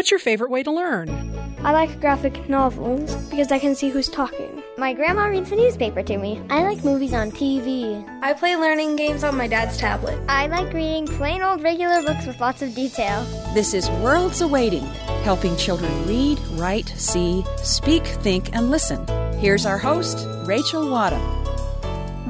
What's 0.00 0.10
your 0.10 0.18
favorite 0.18 0.50
way 0.50 0.62
to 0.62 0.72
learn? 0.72 1.10
I 1.62 1.72
like 1.72 2.00
graphic 2.00 2.48
novels 2.48 3.14
because 3.26 3.52
I 3.52 3.58
can 3.58 3.74
see 3.74 3.90
who's 3.90 4.08
talking. 4.08 4.62
My 4.78 4.94
grandma 4.94 5.26
reads 5.26 5.50
the 5.50 5.56
newspaper 5.56 6.02
to 6.02 6.16
me. 6.16 6.40
I 6.48 6.62
like 6.62 6.82
movies 6.82 7.12
on 7.12 7.30
TV. 7.30 8.02
I 8.22 8.32
play 8.32 8.56
learning 8.56 8.96
games 8.96 9.24
on 9.24 9.36
my 9.36 9.46
dad's 9.46 9.76
tablet. 9.76 10.18
I 10.26 10.46
like 10.46 10.72
reading 10.72 11.06
plain 11.06 11.42
old 11.42 11.62
regular 11.62 12.02
books 12.02 12.24
with 12.24 12.40
lots 12.40 12.62
of 12.62 12.74
detail. 12.74 13.22
This 13.52 13.74
is 13.74 13.90
Worlds 14.02 14.40
Awaiting, 14.40 14.86
helping 15.22 15.54
children 15.58 15.92
read, 16.06 16.38
write, 16.52 16.88
see, 16.88 17.44
speak, 17.58 18.06
think, 18.06 18.56
and 18.56 18.70
listen. 18.70 19.06
Here's 19.38 19.66
our 19.66 19.76
host, 19.76 20.26
Rachel 20.46 20.90
Wadham. 20.90 21.20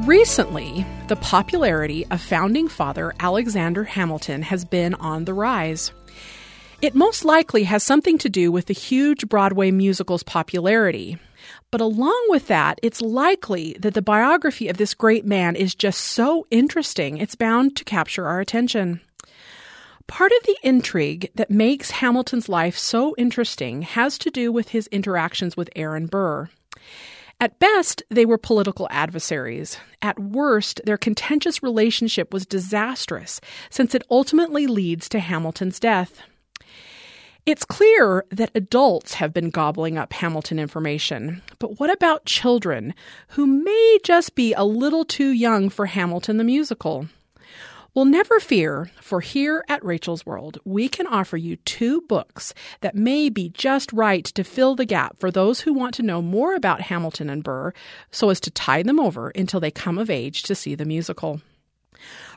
Recently, 0.06 0.84
the 1.06 1.14
popularity 1.14 2.04
of 2.10 2.20
founding 2.20 2.66
father 2.66 3.14
Alexander 3.20 3.84
Hamilton 3.84 4.42
has 4.42 4.64
been 4.64 4.94
on 4.94 5.24
the 5.24 5.34
rise. 5.34 5.92
It 6.82 6.94
most 6.94 7.26
likely 7.26 7.64
has 7.64 7.82
something 7.82 8.16
to 8.16 8.30
do 8.30 8.50
with 8.50 8.64
the 8.64 8.72
huge 8.72 9.28
Broadway 9.28 9.70
musical's 9.70 10.22
popularity. 10.22 11.18
But 11.70 11.82
along 11.82 12.24
with 12.28 12.46
that, 12.46 12.78
it's 12.82 13.02
likely 13.02 13.76
that 13.80 13.92
the 13.92 14.00
biography 14.00 14.66
of 14.66 14.78
this 14.78 14.94
great 14.94 15.26
man 15.26 15.56
is 15.56 15.74
just 15.74 16.00
so 16.00 16.46
interesting, 16.50 17.18
it's 17.18 17.34
bound 17.34 17.76
to 17.76 17.84
capture 17.84 18.26
our 18.26 18.40
attention. 18.40 19.02
Part 20.06 20.32
of 20.32 20.42
the 20.46 20.56
intrigue 20.62 21.30
that 21.34 21.50
makes 21.50 21.90
Hamilton's 21.90 22.48
life 22.48 22.78
so 22.78 23.14
interesting 23.18 23.82
has 23.82 24.16
to 24.16 24.30
do 24.30 24.50
with 24.50 24.70
his 24.70 24.86
interactions 24.86 25.58
with 25.58 25.68
Aaron 25.76 26.06
Burr. 26.06 26.48
At 27.38 27.58
best, 27.58 28.02
they 28.08 28.24
were 28.24 28.38
political 28.38 28.88
adversaries. 28.90 29.76
At 30.00 30.18
worst, 30.18 30.80
their 30.86 30.98
contentious 30.98 31.62
relationship 31.62 32.32
was 32.32 32.46
disastrous, 32.46 33.38
since 33.68 33.94
it 33.94 34.02
ultimately 34.10 34.66
leads 34.66 35.10
to 35.10 35.20
Hamilton's 35.20 35.78
death. 35.78 36.22
It's 37.46 37.64
clear 37.64 38.26
that 38.30 38.50
adults 38.54 39.14
have 39.14 39.32
been 39.32 39.48
gobbling 39.50 39.96
up 39.96 40.12
Hamilton 40.12 40.58
information, 40.58 41.40
but 41.58 41.80
what 41.80 41.90
about 41.90 42.26
children 42.26 42.94
who 43.28 43.46
may 43.46 43.98
just 44.04 44.34
be 44.34 44.52
a 44.52 44.64
little 44.64 45.04
too 45.04 45.30
young 45.30 45.70
for 45.70 45.86
Hamilton 45.86 46.36
the 46.36 46.44
musical? 46.44 47.06
Well, 47.94 48.04
never 48.04 48.38
fear, 48.38 48.90
for 49.00 49.20
here 49.20 49.64
at 49.68 49.84
Rachel's 49.84 50.24
World, 50.24 50.58
we 50.64 50.88
can 50.88 51.08
offer 51.08 51.36
you 51.36 51.56
two 51.56 52.02
books 52.02 52.54
that 52.82 52.94
may 52.94 53.30
be 53.30 53.48
just 53.48 53.92
right 53.92 54.24
to 54.26 54.44
fill 54.44 54.76
the 54.76 54.84
gap 54.84 55.18
for 55.18 55.30
those 55.30 55.60
who 55.60 55.72
want 55.72 55.94
to 55.94 56.04
know 56.04 56.22
more 56.22 56.54
about 56.54 56.82
Hamilton 56.82 57.30
and 57.30 57.42
Burr 57.42 57.72
so 58.12 58.28
as 58.28 58.38
to 58.40 58.50
tide 58.50 58.86
them 58.86 59.00
over 59.00 59.30
until 59.30 59.58
they 59.60 59.72
come 59.72 59.98
of 59.98 60.10
age 60.10 60.44
to 60.44 60.54
see 60.54 60.76
the 60.76 60.84
musical. 60.84 61.40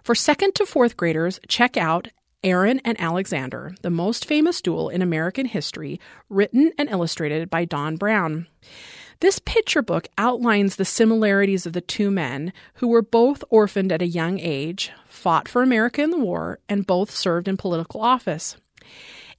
For 0.01 0.15
second 0.15 0.55
to 0.55 0.65
fourth 0.65 0.97
graders, 0.97 1.39
check 1.47 1.77
out 1.77 2.07
Aaron 2.43 2.81
and 2.83 2.99
Alexander, 2.99 3.73
the 3.81 3.89
most 3.89 4.25
famous 4.25 4.61
duel 4.61 4.89
in 4.89 5.01
American 5.01 5.45
history, 5.45 5.99
written 6.29 6.71
and 6.77 6.89
illustrated 6.89 7.49
by 7.49 7.65
Don 7.65 7.95
Brown. 7.95 8.47
This 9.21 9.39
picture 9.39 9.81
book 9.81 10.09
outlines 10.17 10.75
the 10.75 10.83
similarities 10.83 11.65
of 11.65 11.71
the 11.71 11.79
two 11.79 12.11
men 12.11 12.51
who 12.75 12.89
were 12.89 13.01
both 13.01 13.43
orphaned 13.49 13.91
at 13.91 14.01
a 14.01 14.07
young 14.07 14.39
age, 14.39 14.91
fought 15.07 15.47
for 15.47 15.63
America 15.63 16.01
in 16.03 16.09
the 16.09 16.17
war, 16.17 16.59
and 16.67 16.85
both 16.85 17.09
served 17.09 17.47
in 17.47 17.55
political 17.55 18.01
office. 18.01 18.57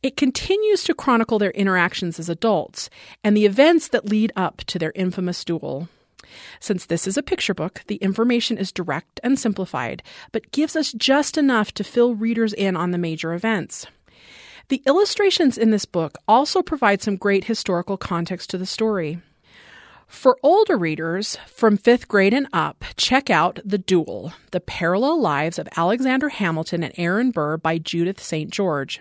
It 0.03 0.17
continues 0.17 0.85
to 0.85 0.95
chronicle 0.95 1.39
their 1.39 1.51
interactions 1.51 2.19
as 2.19 2.29
adults 2.29 2.89
and 3.23 3.37
the 3.37 3.47
events 3.47 3.89
that 3.89 4.07
lead 4.07 4.33
up 4.37 4.59
to 4.65 4.79
their 4.79 4.93
infamous 4.95 5.45
duel. 5.45 5.89
Since 6.61 6.87
this 6.87 7.07
is 7.07 7.17
a 7.17 7.23
picture 7.23 7.55
book, 7.55 7.83
the 7.87 7.97
information 7.97 8.59
is 8.59 8.73
direct 8.73 9.21
and 9.23 9.39
simplified, 9.39 10.03
but 10.33 10.53
gives 10.53 10.77
us 10.77 10.93
just 10.93 11.39
enough 11.39 11.73
to 11.73 11.85
fill 11.85 12.15
readers 12.15 12.53
in 12.53 12.77
on 12.77 12.91
the 12.91 12.99
major 12.99 13.35
events. 13.35 13.87
The 14.69 14.83
illustrations 14.87 15.59
in 15.59 15.71
this 15.71 15.85
book 15.85 16.17
also 16.27 16.63
provide 16.63 17.03
some 17.03 17.17
great 17.17 17.45
historical 17.45 17.97
context 17.97 18.51
to 18.51 18.59
the 18.59 18.67
story. 18.67 19.21
For 20.07 20.39
older 20.43 20.77
readers 20.77 21.37
from 21.47 21.77
fifth 21.77 22.09
grade 22.09 22.33
and 22.33 22.47
up, 22.53 22.85
check 22.97 23.31
out 23.31 23.59
The 23.65 23.79
Duel 23.79 24.33
The 24.53 24.61
Parallel 24.61 25.21
Lives 25.21 25.59
of 25.59 25.69
Alexander 25.77 26.29
Hamilton 26.29 26.85
and 26.85 26.95
Aaron 26.97 27.31
Burr 27.31 27.57
by 27.57 27.79
Judith 27.79 28.23
St. 28.23 28.51
George. 28.51 29.01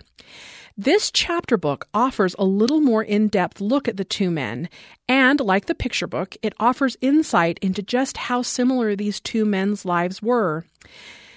This 0.78 1.11
chapter 1.11 1.56
book 1.56 1.88
offers 1.94 2.35
a 2.39 2.45
little 2.45 2.81
more 2.81 3.03
in 3.03 3.28
depth 3.28 3.61
look 3.61 3.88
at 3.88 3.95
the 3.97 4.03
two 4.03 4.31
men, 4.31 4.69
and 5.07 5.39
like 5.39 5.67
the 5.67 5.75
picture 5.75 6.07
book, 6.07 6.35
it 6.41 6.56
offers 6.59 6.97
insight 7.00 7.59
into 7.61 7.84
just 7.84 8.17
how 8.17 8.41
similar 8.41 8.95
these 8.95 9.19
two 9.19 9.45
men's 9.45 9.85
lives 9.85 10.19
were. 10.19 10.66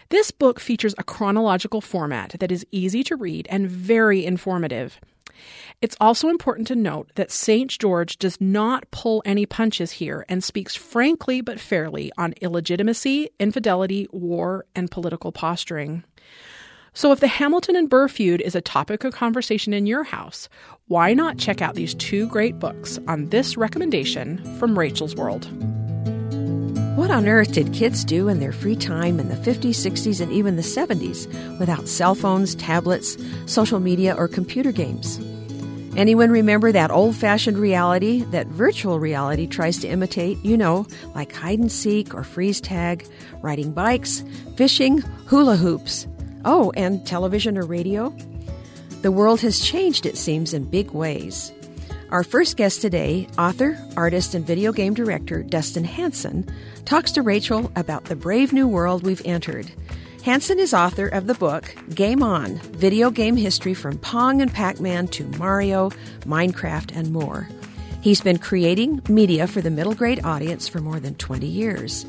This 0.08 0.30
book 0.30 0.58
features 0.58 0.94
a 0.96 1.04
chronological 1.04 1.82
format 1.82 2.36
that 2.40 2.50
is 2.50 2.64
easy 2.70 3.04
to 3.04 3.16
read 3.16 3.46
and 3.50 3.68
very 3.68 4.24
informative. 4.24 4.98
It's 5.82 5.98
also 6.00 6.30
important 6.30 6.66
to 6.68 6.74
note 6.74 7.10
that 7.16 7.30
St. 7.30 7.70
George 7.70 8.16
does 8.16 8.40
not 8.40 8.90
pull 8.90 9.22
any 9.26 9.44
punches 9.44 9.92
here 9.92 10.24
and 10.30 10.42
speaks 10.42 10.74
frankly 10.74 11.42
but 11.42 11.60
fairly 11.60 12.10
on 12.16 12.32
illegitimacy, 12.40 13.28
infidelity, 13.38 14.08
war, 14.12 14.64
and 14.74 14.90
political 14.90 15.30
posturing. 15.30 16.04
So, 16.96 17.12
if 17.12 17.20
the 17.20 17.26
Hamilton 17.26 17.76
and 17.76 17.90
Burr 17.90 18.08
feud 18.08 18.40
is 18.40 18.54
a 18.54 18.62
topic 18.62 19.04
of 19.04 19.12
conversation 19.12 19.74
in 19.74 19.84
your 19.84 20.02
house, 20.02 20.48
why 20.88 21.12
not 21.12 21.36
check 21.36 21.60
out 21.60 21.74
these 21.74 21.92
two 21.92 22.26
great 22.28 22.58
books 22.58 22.98
on 23.06 23.28
this 23.28 23.54
recommendation 23.54 24.38
from 24.58 24.78
Rachel's 24.78 25.14
World? 25.14 25.44
What 26.96 27.10
on 27.10 27.28
earth 27.28 27.52
did 27.52 27.74
kids 27.74 28.02
do 28.02 28.28
in 28.28 28.40
their 28.40 28.50
free 28.50 28.76
time 28.76 29.20
in 29.20 29.28
the 29.28 29.34
50s, 29.34 29.74
60s, 29.74 30.22
and 30.22 30.32
even 30.32 30.56
the 30.56 30.62
70s 30.62 31.28
without 31.58 31.86
cell 31.86 32.14
phones, 32.14 32.54
tablets, 32.54 33.18
social 33.44 33.78
media, 33.78 34.14
or 34.16 34.26
computer 34.26 34.72
games? 34.72 35.18
Anyone 35.98 36.30
remember 36.30 36.72
that 36.72 36.90
old 36.90 37.14
fashioned 37.14 37.58
reality 37.58 38.22
that 38.30 38.46
virtual 38.46 39.00
reality 39.00 39.46
tries 39.46 39.76
to 39.80 39.88
imitate? 39.88 40.42
You 40.42 40.56
know, 40.56 40.86
like 41.14 41.34
hide 41.34 41.58
and 41.58 41.70
seek 41.70 42.14
or 42.14 42.24
freeze 42.24 42.58
tag, 42.58 43.06
riding 43.42 43.72
bikes, 43.72 44.24
fishing, 44.56 45.00
hula 45.26 45.56
hoops. 45.56 46.06
Oh, 46.46 46.72
and 46.74 47.06
television 47.06 47.58
or 47.58 47.66
radio? 47.66 48.16
The 49.02 49.12
world 49.12 49.42
has 49.42 49.60
changed, 49.60 50.06
it 50.06 50.16
seems, 50.16 50.54
in 50.54 50.64
big 50.64 50.92
ways. 50.92 51.52
Our 52.10 52.24
first 52.24 52.56
guest 52.56 52.80
today, 52.80 53.28
author, 53.36 53.76
artist, 53.96 54.34
and 54.34 54.46
video 54.46 54.72
game 54.72 54.94
director 54.94 55.42
Dustin 55.42 55.84
Hansen, 55.84 56.48
talks 56.86 57.12
to 57.12 57.22
Rachel 57.22 57.70
about 57.76 58.04
the 58.04 58.16
brave 58.16 58.52
new 58.54 58.66
world 58.66 59.02
we've 59.02 59.26
entered 59.26 59.70
Hansen 60.26 60.58
is 60.58 60.74
author 60.74 61.06
of 61.06 61.28
the 61.28 61.34
book 61.34 61.72
Game 61.94 62.20
On 62.20 62.56
Video 62.72 63.12
Game 63.12 63.36
History 63.36 63.74
from 63.74 63.96
Pong 63.96 64.42
and 64.42 64.52
Pac 64.52 64.80
Man 64.80 65.06
to 65.06 65.24
Mario, 65.38 65.90
Minecraft, 66.22 66.96
and 66.96 67.12
more. 67.12 67.48
He's 68.00 68.20
been 68.20 68.38
creating 68.38 69.02
media 69.08 69.46
for 69.46 69.60
the 69.60 69.70
middle 69.70 69.94
grade 69.94 70.24
audience 70.24 70.66
for 70.66 70.80
more 70.80 70.98
than 70.98 71.14
20 71.14 71.46
years. 71.46 72.06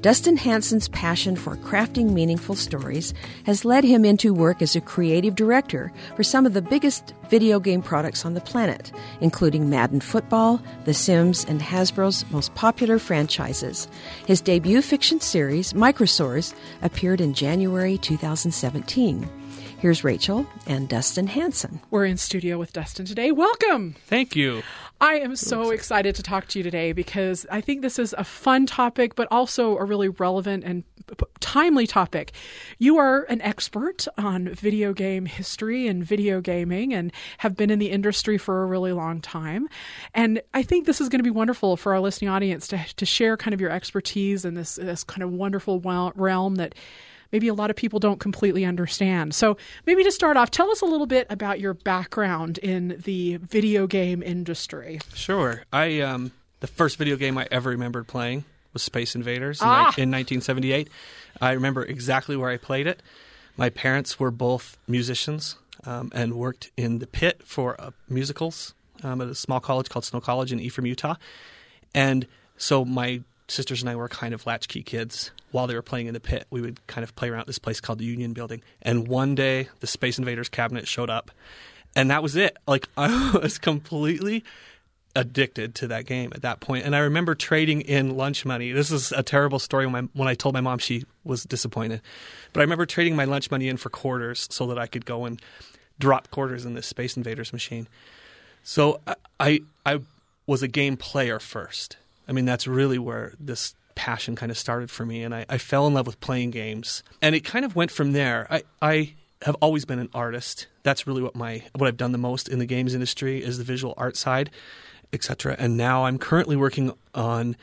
Dustin 0.00 0.36
Hansen's 0.36 0.88
passion 0.90 1.34
for 1.34 1.56
crafting 1.56 2.12
meaningful 2.12 2.54
stories 2.54 3.12
has 3.46 3.64
led 3.64 3.82
him 3.82 4.04
into 4.04 4.32
work 4.32 4.62
as 4.62 4.76
a 4.76 4.80
creative 4.80 5.34
director 5.34 5.92
for 6.14 6.22
some 6.22 6.46
of 6.46 6.54
the 6.54 6.62
biggest 6.62 7.14
video 7.28 7.58
game 7.58 7.82
products 7.82 8.24
on 8.24 8.34
the 8.34 8.40
planet, 8.40 8.92
including 9.20 9.68
Madden 9.68 10.00
Football, 10.00 10.62
The 10.84 10.94
Sims, 10.94 11.44
and 11.46 11.60
Hasbro's 11.60 12.24
most 12.30 12.54
popular 12.54 13.00
franchises. 13.00 13.88
His 14.24 14.40
debut 14.40 14.82
fiction 14.82 15.20
series, 15.20 15.72
Microsaurs, 15.72 16.54
appeared 16.82 17.20
in 17.20 17.34
January 17.34 17.98
2017. 17.98 19.28
Here's 19.80 20.04
Rachel 20.04 20.46
and 20.68 20.88
Dustin 20.88 21.26
Hansen. 21.26 21.80
We're 21.90 22.04
in 22.04 22.18
studio 22.18 22.56
with 22.56 22.72
Dustin 22.72 23.04
today. 23.04 23.32
Welcome. 23.32 23.96
Thank 24.06 24.36
you. 24.36 24.62
I 25.00 25.20
am 25.20 25.36
so 25.36 25.70
excited 25.70 26.16
to 26.16 26.22
talk 26.22 26.48
to 26.48 26.58
you 26.58 26.62
today 26.62 26.92
because 26.92 27.46
I 27.50 27.60
think 27.60 27.82
this 27.82 27.98
is 27.98 28.14
a 28.18 28.24
fun 28.24 28.66
topic, 28.66 29.14
but 29.14 29.28
also 29.30 29.76
a 29.76 29.84
really 29.84 30.08
relevant 30.08 30.64
and 30.64 30.82
timely 31.40 31.86
topic. 31.86 32.32
You 32.78 32.98
are 32.98 33.22
an 33.24 33.40
expert 33.42 34.08
on 34.18 34.48
video 34.48 34.92
game 34.92 35.26
history 35.26 35.86
and 35.86 36.04
video 36.04 36.40
gaming 36.40 36.92
and 36.92 37.12
have 37.38 37.56
been 37.56 37.70
in 37.70 37.78
the 37.78 37.90
industry 37.90 38.38
for 38.38 38.62
a 38.62 38.66
really 38.66 38.92
long 38.92 39.20
time. 39.20 39.68
And 40.14 40.42
I 40.52 40.62
think 40.64 40.86
this 40.86 41.00
is 41.00 41.08
going 41.08 41.20
to 41.20 41.24
be 41.24 41.30
wonderful 41.30 41.76
for 41.76 41.92
our 41.92 42.00
listening 42.00 42.28
audience 42.28 42.66
to, 42.68 42.84
to 42.96 43.06
share 43.06 43.36
kind 43.36 43.54
of 43.54 43.60
your 43.60 43.70
expertise 43.70 44.44
in 44.44 44.54
this, 44.54 44.76
this 44.76 45.04
kind 45.04 45.22
of 45.22 45.30
wonderful 45.30 45.80
realm 45.80 46.56
that 46.56 46.74
maybe 47.32 47.48
a 47.48 47.54
lot 47.54 47.70
of 47.70 47.76
people 47.76 47.98
don't 47.98 48.20
completely 48.20 48.64
understand. 48.64 49.34
So, 49.34 49.56
maybe 49.86 50.04
to 50.04 50.12
start 50.12 50.36
off, 50.36 50.50
tell 50.50 50.70
us 50.70 50.80
a 50.80 50.86
little 50.86 51.06
bit 51.06 51.26
about 51.30 51.60
your 51.60 51.74
background 51.74 52.58
in 52.58 53.00
the 53.04 53.36
video 53.36 53.86
game 53.86 54.22
industry. 54.22 55.00
Sure. 55.14 55.62
I 55.72 56.00
um, 56.00 56.32
the 56.60 56.66
first 56.66 56.96
video 56.96 57.16
game 57.16 57.38
I 57.38 57.46
ever 57.50 57.70
remembered 57.70 58.06
playing 58.06 58.44
was 58.72 58.82
Space 58.82 59.14
Invaders 59.14 59.60
ah. 59.62 59.94
in, 59.96 60.04
in 60.04 60.10
1978. 60.10 60.88
I 61.40 61.52
remember 61.52 61.84
exactly 61.84 62.36
where 62.36 62.50
I 62.50 62.56
played 62.56 62.86
it. 62.86 63.02
My 63.56 63.70
parents 63.70 64.20
were 64.20 64.30
both 64.30 64.76
musicians 64.86 65.56
um, 65.84 66.10
and 66.14 66.34
worked 66.34 66.70
in 66.76 66.98
the 66.98 67.06
pit 67.06 67.42
for 67.44 67.80
uh, 67.80 67.90
musicals 68.08 68.74
um, 69.02 69.20
at 69.20 69.28
a 69.28 69.34
small 69.34 69.60
college 69.60 69.88
called 69.88 70.04
Snow 70.04 70.20
College 70.20 70.52
in 70.52 70.60
Ephraim, 70.60 70.86
Utah. 70.86 71.16
And 71.94 72.26
so 72.56 72.84
my 72.84 73.22
sisters 73.48 73.80
and 73.82 73.90
I 73.90 73.96
were 73.96 74.08
kind 74.08 74.34
of 74.34 74.46
latchkey 74.46 74.82
kids 74.82 75.30
while 75.50 75.66
they 75.66 75.74
were 75.74 75.82
playing 75.82 76.06
in 76.06 76.14
the 76.14 76.20
pit. 76.20 76.46
We 76.50 76.60
would 76.60 76.86
kind 76.86 77.02
of 77.02 77.14
play 77.16 77.30
around 77.30 77.46
this 77.46 77.58
place 77.58 77.80
called 77.80 77.98
the 77.98 78.04
Union 78.04 78.32
Building. 78.32 78.62
And 78.82 79.08
one 79.08 79.34
day, 79.34 79.68
the 79.80 79.86
Space 79.86 80.18
Invaders 80.18 80.48
cabinet 80.48 80.86
showed 80.86 81.10
up, 81.10 81.30
and 81.96 82.10
that 82.10 82.22
was 82.22 82.36
it. 82.36 82.56
Like 82.66 82.88
I 82.96 83.36
was 83.42 83.58
completely 83.58 84.44
addicted 85.16 85.74
to 85.74 85.88
that 85.88 86.06
game 86.06 86.30
at 86.34 86.42
that 86.42 86.60
point. 86.60 86.84
And 86.84 86.94
I 86.94 87.00
remember 87.00 87.34
trading 87.34 87.80
in 87.80 88.16
lunch 88.16 88.44
money. 88.44 88.70
This 88.72 88.90
is 88.90 89.10
a 89.10 89.22
terrible 89.22 89.58
story 89.58 89.86
when, 89.86 89.92
my, 89.92 90.08
when 90.12 90.28
I 90.28 90.34
told 90.34 90.54
my 90.54 90.60
mom 90.60 90.78
she 90.78 91.04
was 91.24 91.42
disappointed. 91.44 92.02
But 92.52 92.60
I 92.60 92.62
remember 92.62 92.86
trading 92.86 93.16
my 93.16 93.24
lunch 93.24 93.50
money 93.50 93.68
in 93.68 93.78
for 93.78 93.90
quarters 93.90 94.46
so 94.50 94.66
that 94.68 94.78
I 94.78 94.86
could 94.86 95.04
go 95.04 95.24
and 95.24 95.40
drop 95.98 96.30
quarters 96.30 96.64
in 96.64 96.74
this 96.74 96.86
Space 96.86 97.16
Invaders 97.16 97.52
machine. 97.52 97.88
So 98.62 99.00
I, 99.06 99.16
I, 99.40 99.60
I 99.84 100.00
was 100.46 100.62
a 100.62 100.68
game 100.68 100.96
player 100.96 101.40
first. 101.40 101.96
I 102.28 102.32
mean, 102.32 102.44
that's 102.44 102.66
really 102.66 102.98
where 102.98 103.34
this 103.40 103.74
passion 103.94 104.36
kind 104.36 104.50
of 104.50 104.58
started 104.58 104.90
for 104.90 105.04
me. 105.04 105.22
And 105.22 105.34
I, 105.34 105.46
I 105.48 105.58
fell 105.58 105.86
in 105.86 105.94
love 105.94 106.06
with 106.06 106.20
playing 106.20 106.50
games. 106.50 107.02
And 107.22 107.34
it 107.34 107.40
kind 107.40 107.64
of 107.64 107.74
went 107.74 107.90
from 107.90 108.12
there. 108.12 108.46
I, 108.50 108.62
I 108.80 109.14
have 109.42 109.56
always 109.56 109.84
been 109.84 109.98
an 109.98 110.10
artist. 110.14 110.66
That's 110.82 111.06
really 111.06 111.22
what 111.22 111.34
my 111.34 111.62
what 111.74 111.88
I've 111.88 111.96
done 111.96 112.12
the 112.12 112.18
most 112.18 112.48
in 112.48 112.58
the 112.58 112.66
games 112.66 112.94
industry 112.94 113.42
is 113.42 113.58
the 113.58 113.64
visual 113.64 113.94
art 113.96 114.16
side 114.16 114.50
etc. 115.12 115.56
And 115.58 115.76
now 115.76 116.04
I'm 116.04 116.18
currently 116.18 116.56
working 116.56 116.92
on 117.14 117.56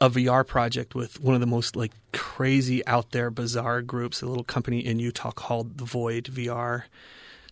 a 0.00 0.10
VR 0.10 0.46
project 0.46 0.94
with 0.94 1.20
one 1.20 1.34
of 1.34 1.40
the 1.40 1.46
most 1.46 1.76
like 1.76 1.92
crazy 2.12 2.84
out 2.86 3.12
there 3.12 3.30
bizarre 3.30 3.82
groups, 3.82 4.22
a 4.22 4.26
little 4.26 4.44
company 4.44 4.84
in 4.84 4.98
Utah 4.98 5.30
called 5.30 5.78
The 5.78 5.84
Void 5.84 6.24
VR. 6.24 6.84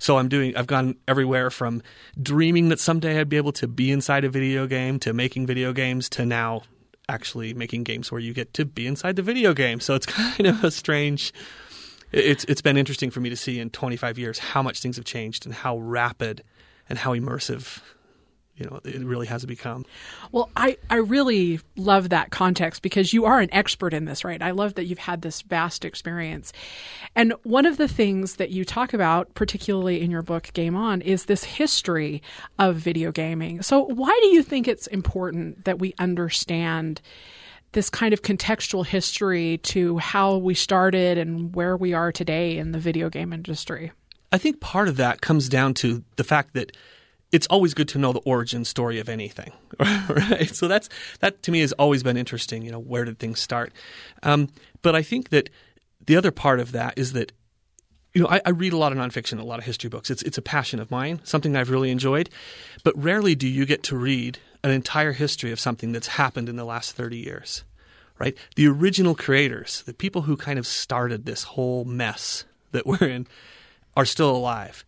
So 0.04 0.18
I'm 0.18 0.28
doing 0.28 0.54
I've 0.54 0.66
gone 0.66 0.96
everywhere 1.08 1.50
from 1.50 1.82
dreaming 2.22 2.68
that 2.68 2.78
someday 2.78 3.18
I'd 3.18 3.30
be 3.30 3.38
able 3.38 3.52
to 3.52 3.66
be 3.66 3.90
inside 3.90 4.22
a 4.24 4.28
video 4.28 4.66
game 4.66 4.98
to 4.98 5.14
making 5.14 5.46
video 5.46 5.72
games 5.72 6.10
to 6.10 6.26
now 6.26 6.64
actually 7.08 7.54
making 7.54 7.84
games 7.84 8.12
where 8.12 8.20
you 8.20 8.34
get 8.34 8.52
to 8.52 8.66
be 8.66 8.86
inside 8.86 9.16
the 9.16 9.22
video 9.22 9.54
game. 9.54 9.80
So 9.80 9.94
it's 9.94 10.04
kind 10.20 10.46
of 10.46 10.62
a 10.62 10.70
strange 10.70 11.32
it's 12.12 12.44
it's 12.44 12.60
been 12.60 12.76
interesting 12.76 13.10
for 13.10 13.20
me 13.20 13.30
to 13.30 13.36
see 13.36 13.58
in 13.58 13.70
25 13.70 14.18
years 14.18 14.38
how 14.38 14.62
much 14.62 14.82
things 14.82 14.96
have 14.96 15.06
changed 15.06 15.46
and 15.46 15.54
how 15.54 15.78
rapid 15.78 16.44
and 16.86 16.98
how 16.98 17.14
immersive 17.14 17.80
you 18.56 18.66
know 18.66 18.80
it 18.84 19.02
really 19.04 19.26
has 19.26 19.44
become. 19.44 19.84
Well 20.32 20.50
i 20.56 20.76
i 20.90 20.96
really 20.96 21.60
love 21.76 22.10
that 22.10 22.30
context 22.30 22.82
because 22.82 23.12
you 23.12 23.24
are 23.24 23.40
an 23.40 23.52
expert 23.52 23.94
in 23.94 24.04
this 24.04 24.24
right? 24.24 24.42
I 24.42 24.52
love 24.52 24.74
that 24.74 24.84
you've 24.84 24.98
had 24.98 25.22
this 25.22 25.42
vast 25.42 25.84
experience. 25.84 26.52
And 27.16 27.34
one 27.42 27.66
of 27.66 27.76
the 27.76 27.88
things 27.88 28.36
that 28.36 28.50
you 28.50 28.64
talk 28.64 28.94
about 28.94 29.34
particularly 29.34 30.00
in 30.00 30.10
your 30.10 30.22
book 30.22 30.50
game 30.52 30.76
on 30.76 31.00
is 31.00 31.24
this 31.24 31.44
history 31.44 32.22
of 32.58 32.76
video 32.76 33.12
gaming. 33.12 33.62
So 33.62 33.84
why 33.84 34.18
do 34.22 34.28
you 34.28 34.42
think 34.42 34.68
it's 34.68 34.86
important 34.88 35.64
that 35.64 35.78
we 35.78 35.94
understand 35.98 37.00
this 37.72 37.90
kind 37.90 38.14
of 38.14 38.22
contextual 38.22 38.86
history 38.86 39.58
to 39.58 39.98
how 39.98 40.36
we 40.36 40.54
started 40.54 41.18
and 41.18 41.54
where 41.54 41.76
we 41.76 41.92
are 41.92 42.12
today 42.12 42.56
in 42.56 42.72
the 42.72 42.78
video 42.78 43.10
game 43.10 43.32
industry? 43.32 43.92
I 44.32 44.38
think 44.38 44.60
part 44.60 44.88
of 44.88 44.96
that 44.96 45.20
comes 45.20 45.48
down 45.48 45.74
to 45.74 46.02
the 46.16 46.24
fact 46.24 46.54
that 46.54 46.72
it's 47.34 47.48
always 47.48 47.74
good 47.74 47.88
to 47.88 47.98
know 47.98 48.12
the 48.12 48.20
origin 48.20 48.64
story 48.64 49.00
of 49.00 49.08
anything, 49.08 49.50
right? 49.80 50.54
So 50.54 50.68
that's 50.68 50.88
that 51.18 51.42
to 51.42 51.50
me 51.50 51.60
has 51.62 51.72
always 51.72 52.04
been 52.04 52.16
interesting. 52.16 52.62
You 52.62 52.70
know, 52.70 52.78
where 52.78 53.04
did 53.04 53.18
things 53.18 53.40
start? 53.40 53.72
Um, 54.22 54.50
but 54.82 54.94
I 54.94 55.02
think 55.02 55.30
that 55.30 55.50
the 56.06 56.16
other 56.16 56.30
part 56.30 56.60
of 56.60 56.70
that 56.70 56.96
is 56.96 57.12
that 57.14 57.32
you 58.12 58.22
know 58.22 58.28
I, 58.28 58.40
I, 58.46 58.50
read 58.50 58.72
a 58.72 58.76
lot 58.76 58.92
of 58.92 58.98
nonfiction, 58.98 59.40
a 59.40 59.42
lot 59.42 59.58
of 59.58 59.64
history 59.64 59.90
books. 59.90 60.10
It's 60.10 60.22
it's 60.22 60.38
a 60.38 60.42
passion 60.42 60.78
of 60.78 60.92
mine, 60.92 61.20
something 61.24 61.56
I've 61.56 61.70
really 61.70 61.90
enjoyed. 61.90 62.30
But 62.84 62.96
rarely 62.96 63.34
do 63.34 63.48
you 63.48 63.66
get 63.66 63.82
to 63.84 63.96
read 63.96 64.38
an 64.62 64.70
entire 64.70 65.12
history 65.12 65.50
of 65.50 65.58
something 65.58 65.90
that's 65.90 66.06
happened 66.06 66.48
in 66.48 66.54
the 66.54 66.64
last 66.64 66.92
thirty 66.92 67.18
years, 67.18 67.64
right? 68.20 68.38
The 68.54 68.68
original 68.68 69.16
creators, 69.16 69.82
the 69.82 69.92
people 69.92 70.22
who 70.22 70.36
kind 70.36 70.58
of 70.60 70.68
started 70.68 71.26
this 71.26 71.42
whole 71.42 71.84
mess 71.84 72.44
that 72.70 72.86
we're 72.86 73.08
in, 73.08 73.26
are 73.96 74.04
still 74.04 74.30
alive 74.30 74.84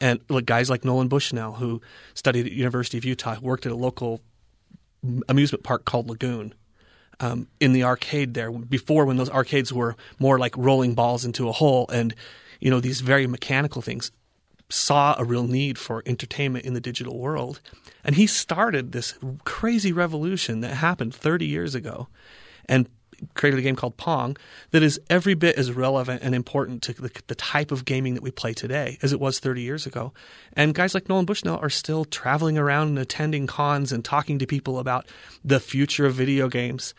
and 0.00 0.20
guys 0.44 0.70
like 0.70 0.84
Nolan 0.84 1.08
Bushnell, 1.08 1.54
who 1.54 1.80
studied 2.14 2.46
at 2.46 2.52
University 2.52 2.98
of 2.98 3.04
Utah, 3.04 3.38
worked 3.40 3.66
at 3.66 3.72
a 3.72 3.76
local 3.76 4.20
amusement 5.28 5.64
park 5.64 5.84
called 5.84 6.08
Lagoon. 6.08 6.54
Um, 7.20 7.48
in 7.58 7.72
the 7.72 7.82
arcade 7.82 8.34
there, 8.34 8.52
before 8.52 9.04
when 9.04 9.16
those 9.16 9.30
arcades 9.30 9.72
were 9.72 9.96
more 10.20 10.38
like 10.38 10.56
rolling 10.56 10.94
balls 10.94 11.24
into 11.24 11.48
a 11.48 11.52
hole, 11.52 11.88
and 11.92 12.14
you 12.60 12.70
know 12.70 12.78
these 12.78 13.00
very 13.00 13.26
mechanical 13.26 13.82
things, 13.82 14.12
saw 14.68 15.16
a 15.18 15.24
real 15.24 15.42
need 15.42 15.78
for 15.78 16.04
entertainment 16.06 16.64
in 16.64 16.74
the 16.74 16.80
digital 16.80 17.18
world, 17.18 17.60
and 18.04 18.14
he 18.14 18.28
started 18.28 18.92
this 18.92 19.18
crazy 19.44 19.92
revolution 19.92 20.60
that 20.60 20.74
happened 20.74 21.12
30 21.12 21.44
years 21.44 21.74
ago, 21.74 22.06
and 22.66 22.88
created 23.34 23.58
a 23.58 23.62
game 23.62 23.76
called 23.76 23.96
Pong 23.96 24.36
that 24.70 24.82
is 24.82 25.00
every 25.08 25.34
bit 25.34 25.56
as 25.56 25.72
relevant 25.72 26.22
and 26.22 26.34
important 26.34 26.82
to 26.82 26.92
the, 26.92 27.10
the, 27.26 27.34
type 27.34 27.70
of 27.70 27.84
gaming 27.84 28.14
that 28.14 28.22
we 28.22 28.30
play 28.30 28.52
today 28.52 28.98
as 29.02 29.12
it 29.12 29.20
was 29.20 29.38
30 29.38 29.62
years 29.62 29.86
ago. 29.86 30.12
And 30.52 30.74
guys 30.74 30.94
like 30.94 31.08
Nolan 31.08 31.24
Bushnell 31.24 31.58
are 31.58 31.70
still 31.70 32.04
traveling 32.04 32.58
around 32.58 32.88
and 32.88 32.98
attending 32.98 33.46
cons 33.46 33.92
and 33.92 34.04
talking 34.04 34.38
to 34.38 34.46
people 34.46 34.78
about 34.78 35.06
the 35.44 35.60
future 35.60 36.06
of 36.06 36.14
video 36.14 36.48
games. 36.48 36.94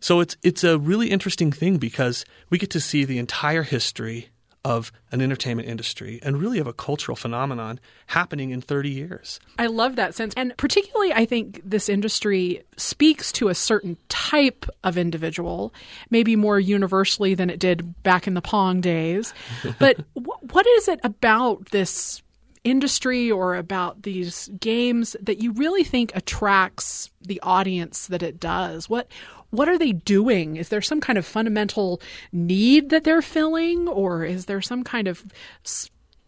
So 0.00 0.18
it's 0.18 0.36
it's 0.42 0.64
a 0.64 0.78
really 0.78 1.10
interesting 1.10 1.52
thing 1.52 1.76
because 1.76 2.24
we 2.50 2.58
get 2.58 2.70
to 2.70 2.80
see 2.80 3.04
the 3.04 3.18
entire 3.18 3.62
history 3.62 4.30
of 4.64 4.92
an 5.10 5.20
entertainment 5.20 5.68
industry 5.68 6.20
and 6.22 6.40
really 6.40 6.58
of 6.58 6.66
a 6.66 6.72
cultural 6.72 7.16
phenomenon 7.16 7.80
happening 8.06 8.50
in 8.50 8.60
30 8.60 8.90
years. 8.90 9.40
I 9.58 9.66
love 9.66 9.96
that 9.96 10.14
sense. 10.14 10.34
And 10.36 10.56
particularly, 10.56 11.12
I 11.12 11.26
think 11.26 11.60
this 11.64 11.88
industry 11.88 12.62
speaks 12.76 13.32
to 13.32 13.48
a 13.48 13.54
certain 13.54 13.96
type 14.08 14.66
of 14.84 14.96
individual, 14.96 15.74
maybe 16.10 16.36
more 16.36 16.60
universally 16.60 17.34
than 17.34 17.50
it 17.50 17.58
did 17.58 18.02
back 18.02 18.26
in 18.26 18.34
the 18.34 18.42
Pong 18.42 18.80
days. 18.80 19.34
But 19.78 19.96
what 20.14 20.66
is 20.66 20.86
it 20.88 21.00
about 21.02 21.70
this 21.70 22.22
industry 22.62 23.30
or 23.30 23.56
about 23.56 24.02
these 24.02 24.48
games 24.60 25.16
that 25.20 25.38
you 25.38 25.52
really 25.52 25.82
think 25.82 26.12
attracts 26.14 27.10
the 27.20 27.40
audience 27.40 28.06
that 28.06 28.22
it 28.22 28.38
does? 28.38 28.88
What 28.88 29.08
what 29.52 29.68
are 29.68 29.78
they 29.78 29.92
doing? 29.92 30.56
Is 30.56 30.70
there 30.70 30.80
some 30.80 31.00
kind 31.00 31.18
of 31.18 31.26
fundamental 31.26 32.00
need 32.32 32.90
that 32.90 33.04
they're 33.04 33.22
filling, 33.22 33.86
or 33.86 34.24
is 34.24 34.46
there 34.46 34.60
some 34.60 34.82
kind 34.82 35.06
of 35.06 35.24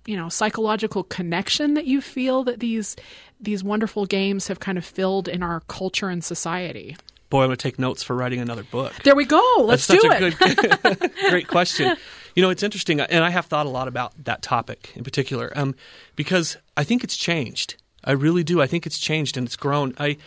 you 0.06 0.16
know 0.16 0.28
psychological 0.28 1.02
connection 1.02 1.74
that 1.74 1.86
you 1.86 2.00
feel 2.00 2.44
that 2.44 2.60
these 2.60 2.94
these 3.40 3.64
wonderful 3.64 4.06
games 4.06 4.46
have 4.48 4.60
kind 4.60 4.78
of 4.78 4.84
filled 4.84 5.26
in 5.26 5.42
our 5.42 5.60
culture 5.68 6.08
and 6.08 6.22
society? 6.22 6.96
Boy, 7.30 7.42
I'm 7.42 7.48
going 7.48 7.56
to 7.56 7.62
take 7.62 7.78
notes 7.78 8.02
for 8.02 8.14
writing 8.14 8.40
another 8.40 8.62
book. 8.62 8.92
There 9.02 9.16
we 9.16 9.24
go. 9.24 9.42
Let's 9.60 9.86
That's 9.86 10.02
do 10.02 10.10
it. 10.12 10.38
Good, 10.38 11.12
great 11.30 11.48
question. 11.48 11.96
You 12.34 12.42
know, 12.42 12.50
it's 12.50 12.62
interesting, 12.62 13.00
and 13.00 13.24
I 13.24 13.30
have 13.30 13.46
thought 13.46 13.64
a 13.64 13.70
lot 13.70 13.88
about 13.88 14.12
that 14.24 14.42
topic 14.42 14.92
in 14.94 15.02
particular 15.02 15.50
um, 15.56 15.74
because 16.14 16.58
I 16.76 16.84
think 16.84 17.02
it's 17.02 17.16
changed. 17.16 17.76
I 18.04 18.12
really 18.12 18.44
do. 18.44 18.60
I 18.60 18.66
think 18.66 18.86
it's 18.86 18.98
changed 18.98 19.38
and 19.38 19.46
it's 19.46 19.56
grown. 19.56 19.94
I 19.98 20.18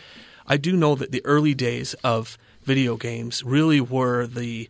I 0.48 0.56
do 0.56 0.72
know 0.72 0.96
that 0.96 1.12
the 1.12 1.24
early 1.24 1.54
days 1.54 1.94
of 2.02 2.36
video 2.68 2.98
games 2.98 3.42
really 3.42 3.80
were 3.80 4.26
the 4.26 4.68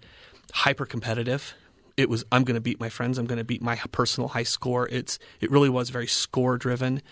hyper 0.55 0.87
competitive. 0.87 1.55
It 1.97 2.09
was 2.09 2.25
I'm 2.31 2.45
going 2.45 2.55
to 2.55 2.61
beat 2.61 2.79
my 2.79 2.89
friends. 2.89 3.19
I'm 3.19 3.27
going 3.27 3.39
to 3.39 3.45
beat 3.45 3.61
my 3.61 3.75
personal 3.91 4.29
high 4.29 4.45
score. 4.45 4.89
It's 4.89 5.19
it 5.41 5.51
really 5.51 5.69
was 5.69 5.91
very 5.91 6.07
score 6.07 6.57
driven, 6.57 7.03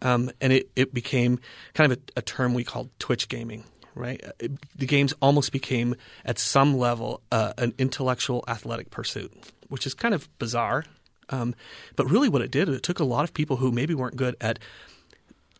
um, 0.00 0.30
and 0.40 0.50
it 0.54 0.70
it 0.74 0.94
became 0.94 1.38
kind 1.74 1.92
of 1.92 1.98
a, 1.98 2.20
a 2.20 2.22
term 2.22 2.54
we 2.54 2.64
called 2.64 2.88
Twitch 2.98 3.28
gaming. 3.28 3.64
Right, 3.94 4.22
it, 4.40 4.52
the 4.74 4.86
games 4.86 5.12
almost 5.20 5.52
became 5.52 5.96
at 6.24 6.38
some 6.38 6.78
level 6.78 7.20
uh, 7.30 7.52
an 7.58 7.74
intellectual 7.76 8.42
athletic 8.48 8.88
pursuit, 8.88 9.30
which 9.68 9.86
is 9.86 9.92
kind 9.92 10.14
of 10.14 10.30
bizarre. 10.38 10.86
Um, 11.28 11.54
but 11.94 12.06
really, 12.10 12.30
what 12.30 12.40
it 12.40 12.50
did, 12.50 12.70
it 12.70 12.82
took 12.82 13.00
a 13.00 13.04
lot 13.04 13.24
of 13.24 13.34
people 13.34 13.56
who 13.58 13.70
maybe 13.70 13.94
weren't 13.94 14.16
good 14.16 14.34
at 14.40 14.58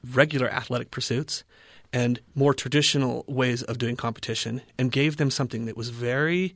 regular 0.03 0.49
athletic 0.49 0.91
pursuits 0.91 1.45
and 1.93 2.21
more 2.35 2.55
traditional 2.55 3.25
ways 3.29 3.63
of 3.63 3.79
doing 3.79 3.97
competition 3.97 4.63
and 4.79 4.91
gave 4.91 5.17
them 5.17 5.31
something 5.31 5.67
that 5.67 5.77
was 5.77 5.91
very 5.91 6.55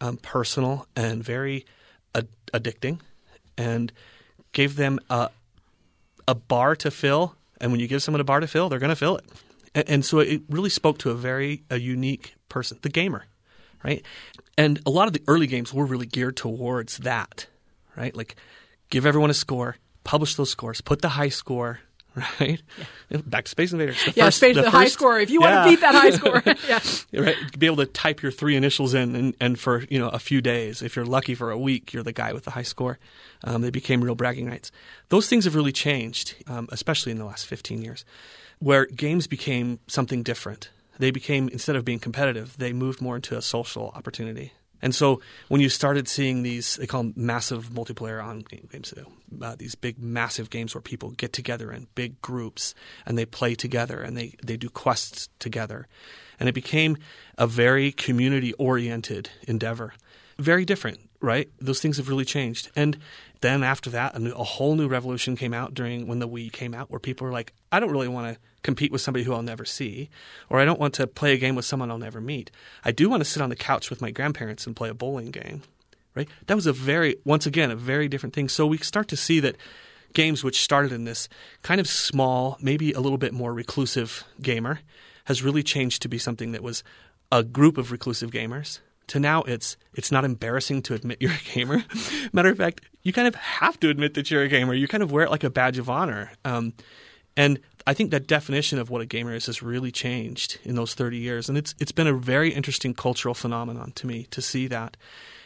um, 0.00 0.16
personal 0.18 0.86
and 0.94 1.24
very 1.24 1.64
ad- 2.14 2.28
addicting 2.52 3.00
and 3.56 3.92
gave 4.52 4.76
them 4.76 5.00
a, 5.08 5.30
a 6.28 6.34
bar 6.34 6.76
to 6.76 6.90
fill. 6.90 7.34
And 7.60 7.70
when 7.70 7.80
you 7.80 7.88
give 7.88 8.02
someone 8.02 8.20
a 8.20 8.24
bar 8.24 8.40
to 8.40 8.46
fill, 8.46 8.68
they're 8.68 8.78
going 8.78 8.90
to 8.90 8.96
fill 8.96 9.16
it. 9.16 9.24
And, 9.74 9.88
and 9.88 10.04
so 10.04 10.18
it 10.18 10.42
really 10.48 10.70
spoke 10.70 10.98
to 10.98 11.10
a 11.10 11.14
very 11.14 11.62
a 11.70 11.78
unique 11.78 12.34
person, 12.48 12.78
the 12.82 12.88
gamer, 12.88 13.24
right? 13.82 14.04
And 14.58 14.80
a 14.84 14.90
lot 14.90 15.06
of 15.06 15.14
the 15.14 15.22
early 15.26 15.46
games 15.46 15.72
were 15.72 15.86
really 15.86 16.06
geared 16.06 16.36
towards 16.36 16.98
that, 16.98 17.46
right? 17.96 18.14
Like 18.14 18.36
give 18.90 19.06
everyone 19.06 19.30
a 19.30 19.34
score, 19.34 19.76
publish 20.04 20.34
those 20.34 20.50
scores, 20.50 20.80
put 20.80 21.00
the 21.00 21.10
high 21.10 21.30
score 21.30 21.80
right? 22.40 22.62
Yeah. 23.08 23.20
Back 23.26 23.44
to 23.46 23.50
Space 23.50 23.72
Invaders. 23.72 24.02
The 24.04 24.12
yeah, 24.14 24.24
first, 24.26 24.36
space 24.36 24.54
the, 24.54 24.62
the 24.62 24.70
high 24.70 24.86
score. 24.86 25.18
If 25.18 25.30
you 25.30 25.40
yeah. 25.42 25.56
want 25.56 25.66
to 25.66 25.70
beat 25.70 25.80
that 25.80 25.94
high 25.94 26.10
score, 26.10 26.42
yeah, 26.68 27.20
right. 27.20 27.36
Be 27.58 27.66
able 27.66 27.76
to 27.76 27.86
type 27.86 28.22
your 28.22 28.30
three 28.30 28.54
initials 28.54 28.94
in, 28.94 29.16
and, 29.16 29.36
and 29.40 29.58
for 29.58 29.84
you 29.90 29.98
know 29.98 30.08
a 30.08 30.18
few 30.18 30.40
days, 30.40 30.80
if 30.80 30.94
you're 30.94 31.04
lucky 31.04 31.34
for 31.34 31.50
a 31.50 31.58
week, 31.58 31.92
you're 31.92 32.02
the 32.02 32.12
guy 32.12 32.32
with 32.32 32.44
the 32.44 32.52
high 32.52 32.62
score. 32.62 32.98
Um, 33.42 33.62
they 33.62 33.70
became 33.70 34.02
real 34.02 34.14
bragging 34.14 34.46
rights. 34.46 34.70
Those 35.08 35.28
things 35.28 35.44
have 35.44 35.54
really 35.54 35.72
changed, 35.72 36.36
um, 36.46 36.68
especially 36.70 37.12
in 37.12 37.18
the 37.18 37.24
last 37.24 37.46
15 37.46 37.82
years, 37.82 38.04
where 38.58 38.86
games 38.86 39.26
became 39.26 39.80
something 39.86 40.22
different. 40.22 40.70
They 40.98 41.10
became 41.10 41.48
instead 41.48 41.74
of 41.74 41.84
being 41.84 41.98
competitive, 41.98 42.56
they 42.58 42.72
moved 42.72 43.00
more 43.00 43.16
into 43.16 43.36
a 43.36 43.42
social 43.42 43.92
opportunity. 43.96 44.52
And 44.84 44.94
so 44.94 45.22
when 45.48 45.62
you 45.62 45.70
started 45.70 46.06
seeing 46.08 46.42
these, 46.42 46.76
they 46.76 46.86
call 46.86 47.04
them 47.04 47.14
massive 47.16 47.70
multiplayer 47.70 48.22
on 48.22 48.40
games, 48.40 48.92
uh, 49.40 49.56
these 49.56 49.74
big 49.74 49.98
massive 49.98 50.50
games 50.50 50.74
where 50.74 50.82
people 50.82 51.12
get 51.12 51.32
together 51.32 51.72
in 51.72 51.86
big 51.94 52.20
groups 52.20 52.74
and 53.06 53.16
they 53.16 53.24
play 53.24 53.54
together 53.54 54.02
and 54.02 54.14
they, 54.14 54.34
they 54.44 54.58
do 54.58 54.68
quests 54.68 55.30
together. 55.38 55.88
And 56.38 56.50
it 56.50 56.52
became 56.54 56.98
a 57.38 57.46
very 57.46 57.92
community 57.92 58.52
oriented 58.54 59.30
endeavor. 59.48 59.94
Very 60.38 60.64
different, 60.64 60.98
right? 61.20 61.48
Those 61.60 61.80
things 61.80 61.96
have 61.98 62.08
really 62.08 62.24
changed. 62.24 62.70
And 62.74 62.98
then 63.40 63.62
after 63.62 63.90
that, 63.90 64.14
a, 64.14 64.18
new, 64.18 64.32
a 64.32 64.44
whole 64.44 64.74
new 64.74 64.88
revolution 64.88 65.36
came 65.36 65.54
out 65.54 65.74
during 65.74 66.06
when 66.06 66.18
the 66.18 66.28
Wii 66.28 66.52
came 66.52 66.74
out, 66.74 66.90
where 66.90 67.00
people 67.00 67.26
were 67.26 67.32
like, 67.32 67.52
I 67.70 67.78
don't 67.78 67.90
really 67.90 68.08
want 68.08 68.34
to 68.34 68.40
compete 68.62 68.90
with 68.90 69.00
somebody 69.00 69.24
who 69.24 69.34
I'll 69.34 69.42
never 69.42 69.64
see, 69.64 70.08
or 70.48 70.58
I 70.58 70.64
don't 70.64 70.80
want 70.80 70.94
to 70.94 71.06
play 71.06 71.34
a 71.34 71.36
game 71.36 71.54
with 71.54 71.64
someone 71.64 71.90
I'll 71.90 71.98
never 71.98 72.20
meet. 72.20 72.50
I 72.84 72.90
do 72.90 73.08
want 73.08 73.20
to 73.20 73.28
sit 73.28 73.42
on 73.42 73.50
the 73.50 73.56
couch 73.56 73.90
with 73.90 74.00
my 74.00 74.10
grandparents 74.10 74.66
and 74.66 74.74
play 74.74 74.88
a 74.88 74.94
bowling 74.94 75.30
game, 75.30 75.62
right? 76.14 76.28
That 76.46 76.54
was 76.54 76.66
a 76.66 76.72
very, 76.72 77.16
once 77.24 77.46
again, 77.46 77.70
a 77.70 77.76
very 77.76 78.08
different 78.08 78.34
thing. 78.34 78.48
So 78.48 78.66
we 78.66 78.78
start 78.78 79.08
to 79.08 79.16
see 79.16 79.40
that 79.40 79.56
games 80.14 80.42
which 80.42 80.62
started 80.62 80.92
in 80.92 81.04
this 81.04 81.28
kind 81.62 81.80
of 81.80 81.86
small, 81.86 82.56
maybe 82.60 82.92
a 82.92 83.00
little 83.00 83.18
bit 83.18 83.34
more 83.34 83.52
reclusive 83.52 84.24
gamer 84.40 84.80
has 85.26 85.42
really 85.42 85.62
changed 85.62 86.02
to 86.02 86.08
be 86.08 86.18
something 86.18 86.52
that 86.52 86.62
was 86.62 86.82
a 87.30 87.42
group 87.42 87.76
of 87.76 87.92
reclusive 87.92 88.30
gamers 88.30 88.78
to 89.08 89.20
now 89.20 89.42
it's 89.42 89.76
it's 89.94 90.10
not 90.10 90.24
embarrassing 90.24 90.82
to 90.82 90.94
admit 90.94 91.18
you're 91.20 91.32
a 91.32 91.54
gamer. 91.54 91.84
Matter 92.32 92.50
of 92.50 92.58
fact, 92.58 92.82
you 93.02 93.12
kind 93.12 93.28
of 93.28 93.34
have 93.34 93.78
to 93.80 93.88
admit 93.90 94.14
that 94.14 94.30
you're 94.30 94.42
a 94.42 94.48
gamer. 94.48 94.74
You 94.74 94.88
kind 94.88 95.02
of 95.02 95.12
wear 95.12 95.24
it 95.24 95.30
like 95.30 95.44
a 95.44 95.50
badge 95.50 95.78
of 95.78 95.90
honor. 95.90 96.32
Um, 96.44 96.72
and 97.36 97.60
I 97.86 97.94
think 97.94 98.10
that 98.12 98.26
definition 98.26 98.78
of 98.78 98.90
what 98.90 99.02
a 99.02 99.06
gamer 99.06 99.34
is 99.34 99.46
has 99.46 99.62
really 99.62 99.90
changed 99.90 100.58
in 100.64 100.74
those 100.74 100.94
30 100.94 101.18
years, 101.18 101.48
and 101.48 101.58
it's 101.58 101.74
it's 101.78 101.92
been 101.92 102.06
a 102.06 102.14
very 102.14 102.52
interesting 102.52 102.94
cultural 102.94 103.34
phenomenon 103.34 103.92
to 103.96 104.06
me 104.06 104.24
to 104.30 104.40
see 104.40 104.66
that, 104.68 104.96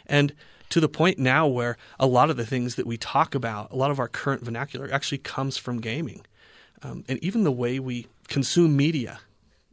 and 0.07 0.35
to 0.71 0.81
the 0.81 0.89
point 0.89 1.19
now 1.19 1.47
where 1.47 1.77
a 1.99 2.07
lot 2.07 2.31
of 2.31 2.37
the 2.37 2.45
things 2.45 2.75
that 2.75 2.87
we 2.87 2.99
talk 2.99 3.35
about, 3.35 3.71
a 3.71 3.77
lot 3.77 3.91
of 3.91 3.99
our 3.99 4.09
current 4.09 4.45
vernacular, 4.45 4.93
actually 4.93 5.19
comes 5.19 5.57
from 5.57 5.81
gaming, 5.81 6.25
um, 6.83 7.05
and 7.09 7.19
even 7.25 7.43
the 7.43 7.53
way 7.53 7.79
we 7.79 8.07
consume 8.29 8.77
media, 8.77 9.21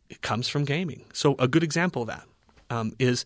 it 0.09 0.21
comes 0.21 0.47
from 0.47 0.63
gaming. 0.63 1.03
So 1.13 1.35
a 1.37 1.47
good 1.47 1.63
example 1.63 2.03
of 2.03 2.07
that 2.07 2.25
um, 2.69 2.93
is 2.97 3.25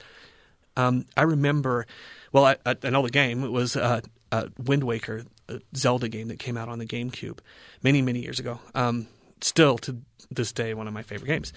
um, 0.80 1.06
I 1.18 1.24
remember, 1.24 1.86
well, 2.32 2.46
I, 2.46 2.56
I, 2.66 2.90
know 2.90 3.02
the 3.02 3.10
game. 3.10 3.44
It 3.44 3.52
was 3.52 3.76
uh, 3.76 4.02
uh, 4.32 4.48
Wind 4.58 4.84
Waker, 4.84 5.26
a 5.50 5.60
Zelda 5.76 6.08
game 6.08 6.30
that 6.30 6.40
came 6.40 6.56
out 6.56 6.70
on 6.70 6.80
the 6.80 6.86
GameCube 6.86 7.40
many, 7.84 8.02
many 8.02 8.20
years 8.20 8.40
ago. 8.40 8.60
Um, 8.74 9.08
still 9.42 9.78
to 9.80 9.98
this 10.32 10.52
day 10.54 10.74
one 10.74 10.88
of 10.88 10.94
my 10.94 11.04
favorite 11.04 11.28
games. 11.28 11.52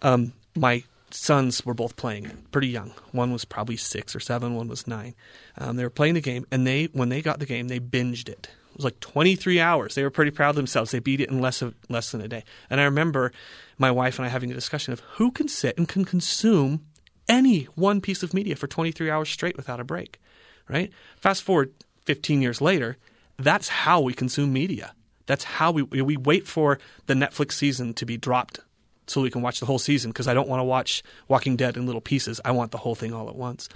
Um, 0.00 0.32
my 0.56 0.82
sons 1.10 1.66
were 1.66 1.74
both 1.74 1.96
playing 1.96 2.30
pretty 2.52 2.68
young. 2.68 2.92
One 3.12 3.32
was 3.32 3.44
probably 3.44 3.76
six 3.76 4.16
or 4.16 4.20
seven. 4.20 4.54
One 4.54 4.68
was 4.68 4.86
nine. 4.86 5.14
Um, 5.58 5.76
they 5.76 5.84
were 5.84 5.90
playing 5.90 6.14
the 6.14 6.20
game, 6.22 6.46
and 6.50 6.66
they 6.66 6.84
when 6.86 7.10
they 7.10 7.20
got 7.20 7.40
the 7.40 7.46
game, 7.46 7.68
they 7.68 7.80
binged 7.80 8.28
it. 8.28 8.48
It 8.70 8.78
was 8.78 8.84
like 8.84 8.98
23 9.00 9.60
hours. 9.60 9.94
They 9.94 10.02
were 10.02 10.10
pretty 10.10 10.30
proud 10.30 10.50
of 10.50 10.56
themselves. 10.56 10.90
They 10.90 10.98
beat 11.00 11.20
it 11.20 11.30
in 11.30 11.40
less 11.40 11.60
of 11.60 11.74
less 11.88 12.10
than 12.10 12.22
a 12.22 12.28
day. 12.28 12.44
And 12.70 12.80
I 12.80 12.84
remember 12.84 13.30
my 13.78 13.90
wife 13.90 14.18
and 14.18 14.26
I 14.26 14.30
having 14.30 14.50
a 14.50 14.54
discussion 14.54 14.92
of 14.92 15.00
who 15.16 15.30
can 15.30 15.48
sit 15.48 15.76
and 15.76 15.88
can 15.88 16.04
consume 16.04 16.86
any 17.28 17.64
one 17.74 18.00
piece 18.00 18.22
of 18.22 18.34
media 18.34 18.56
for 18.56 18.66
23 18.66 19.10
hours 19.10 19.28
straight 19.28 19.56
without 19.56 19.80
a 19.80 19.84
break. 19.84 20.20
Right? 20.68 20.92
Fast 21.16 21.42
forward 21.42 21.72
15 22.06 22.40
years 22.40 22.60
later, 22.60 22.96
that's 23.38 23.68
how 23.68 24.00
we 24.00 24.14
consume 24.14 24.52
media. 24.52 24.94
That's 25.26 25.44
how 25.44 25.72
we 25.72 25.82
we 25.82 26.16
wait 26.16 26.46
for 26.46 26.78
the 27.06 27.14
Netflix 27.14 27.52
season 27.52 27.94
to 27.94 28.06
be 28.06 28.16
dropped 28.16 28.60
so 29.06 29.20
we 29.20 29.30
can 29.30 29.42
watch 29.42 29.60
the 29.60 29.66
whole 29.66 29.78
season 29.78 30.10
because 30.10 30.28
I 30.28 30.34
don't 30.34 30.48
want 30.48 30.60
to 30.60 30.64
watch 30.64 31.02
Walking 31.28 31.56
Dead 31.56 31.76
in 31.76 31.86
little 31.86 32.00
pieces. 32.00 32.40
I 32.44 32.52
want 32.52 32.72
the 32.72 32.78
whole 32.78 32.94
thing 32.94 33.12
all 33.12 33.28
at 33.28 33.36
once. 33.36 33.68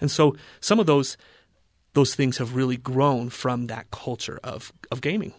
And 0.00 0.10
so 0.10 0.36
some 0.60 0.80
of 0.80 0.86
those 0.86 1.16
those 1.94 2.14
things 2.14 2.38
have 2.38 2.54
really 2.54 2.76
grown 2.76 3.28
from 3.28 3.66
that 3.66 3.90
culture 3.90 4.40
of 4.42 4.72
of 4.90 5.00
gaming. 5.00 5.34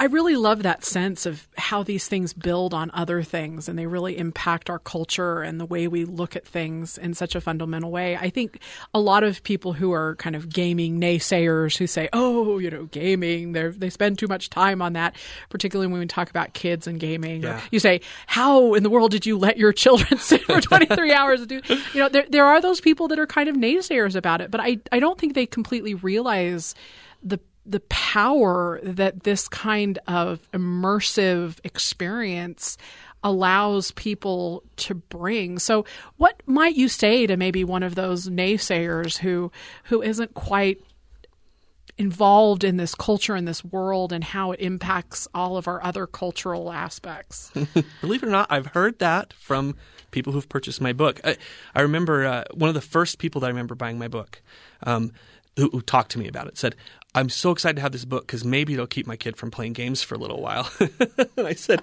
I 0.00 0.04
really 0.04 0.34
love 0.34 0.62
that 0.62 0.82
sense 0.82 1.26
of 1.26 1.46
how 1.58 1.82
these 1.82 2.08
things 2.08 2.32
build 2.32 2.72
on 2.72 2.90
other 2.94 3.22
things 3.22 3.68
and 3.68 3.78
they 3.78 3.86
really 3.86 4.16
impact 4.16 4.70
our 4.70 4.78
culture 4.78 5.42
and 5.42 5.60
the 5.60 5.66
way 5.66 5.88
we 5.88 6.06
look 6.06 6.34
at 6.36 6.46
things 6.46 6.96
in 6.96 7.12
such 7.12 7.34
a 7.34 7.40
fundamental 7.40 7.90
way. 7.90 8.16
I 8.16 8.30
think 8.30 8.60
a 8.94 8.98
lot 8.98 9.24
of 9.24 9.42
people 9.42 9.74
who 9.74 9.92
are 9.92 10.16
kind 10.16 10.34
of 10.34 10.48
gaming 10.48 10.98
naysayers 10.98 11.76
who 11.76 11.86
say, 11.86 12.08
oh, 12.14 12.58
you 12.58 12.70
know, 12.70 12.84
gaming, 12.84 13.52
they 13.52 13.68
they 13.68 13.90
spend 13.90 14.18
too 14.18 14.26
much 14.26 14.48
time 14.48 14.80
on 14.80 14.94
that, 14.94 15.16
particularly 15.50 15.92
when 15.92 16.00
we 16.00 16.06
talk 16.06 16.30
about 16.30 16.54
kids 16.54 16.86
and 16.86 16.98
gaming. 16.98 17.42
Yeah. 17.42 17.60
you 17.70 17.78
say, 17.78 18.00
how 18.26 18.72
in 18.72 18.82
the 18.82 18.90
world 18.90 19.10
did 19.10 19.26
you 19.26 19.36
let 19.36 19.58
your 19.58 19.74
children 19.74 20.18
sit 20.18 20.42
for 20.44 20.62
23 20.62 21.12
hours? 21.12 21.46
Do, 21.46 21.60
you 21.92 22.00
know, 22.00 22.08
there, 22.08 22.24
there 22.26 22.46
are 22.46 22.62
those 22.62 22.80
people 22.80 23.06
that 23.08 23.18
are 23.18 23.26
kind 23.26 23.50
of 23.50 23.56
naysayers 23.56 24.16
about 24.16 24.40
it, 24.40 24.50
but 24.50 24.62
I, 24.62 24.78
I 24.90 24.98
don't 24.98 25.18
think 25.18 25.34
they 25.34 25.44
completely 25.44 25.92
realize 25.92 26.74
the 27.22 27.38
the 27.70 27.80
power 27.80 28.80
that 28.82 29.22
this 29.22 29.48
kind 29.48 29.98
of 30.08 30.40
immersive 30.52 31.58
experience 31.64 32.76
allows 33.22 33.92
people 33.92 34.62
to 34.76 34.94
bring. 34.94 35.58
So 35.58 35.84
what 36.16 36.42
might 36.46 36.74
you 36.74 36.88
say 36.88 37.26
to 37.26 37.36
maybe 37.36 37.64
one 37.64 37.82
of 37.82 37.94
those 37.94 38.28
naysayers 38.28 39.18
who 39.18 39.52
who 39.84 40.02
isn't 40.02 40.34
quite 40.34 40.82
involved 41.98 42.64
in 42.64 42.78
this 42.78 42.94
culture 42.94 43.34
and 43.34 43.46
this 43.46 43.62
world 43.62 44.10
and 44.10 44.24
how 44.24 44.52
it 44.52 44.60
impacts 44.60 45.28
all 45.34 45.58
of 45.58 45.68
our 45.68 45.84
other 45.84 46.06
cultural 46.06 46.72
aspects? 46.72 47.50
Believe 48.00 48.22
it 48.22 48.26
or 48.26 48.30
not, 48.30 48.50
I've 48.50 48.66
heard 48.66 48.98
that 49.00 49.34
from 49.34 49.76
people 50.10 50.32
who've 50.32 50.48
purchased 50.48 50.80
my 50.80 50.94
book. 50.94 51.20
I, 51.22 51.36
I 51.74 51.82
remember 51.82 52.26
uh, 52.26 52.44
one 52.54 52.68
of 52.68 52.74
the 52.74 52.80
first 52.80 53.18
people 53.18 53.42
that 53.42 53.48
I 53.48 53.50
remember 53.50 53.74
buying 53.74 53.98
my 53.98 54.08
book. 54.08 54.42
Um, 54.82 55.12
who, 55.56 55.68
who, 55.70 55.80
talked 55.80 56.12
to 56.12 56.18
me 56.18 56.28
about 56.28 56.46
it 56.46 56.56
said, 56.56 56.74
I'm 57.14 57.28
so 57.28 57.50
excited 57.50 57.76
to 57.76 57.82
have 57.82 57.92
this 57.92 58.04
book 58.04 58.26
because 58.26 58.44
maybe 58.44 58.74
it'll 58.74 58.86
keep 58.86 59.06
my 59.06 59.16
kid 59.16 59.36
from 59.36 59.50
playing 59.50 59.72
games 59.72 60.02
for 60.02 60.14
a 60.14 60.18
little 60.18 60.40
while. 60.40 60.70
and 61.36 61.46
I 61.46 61.54
said, 61.54 61.82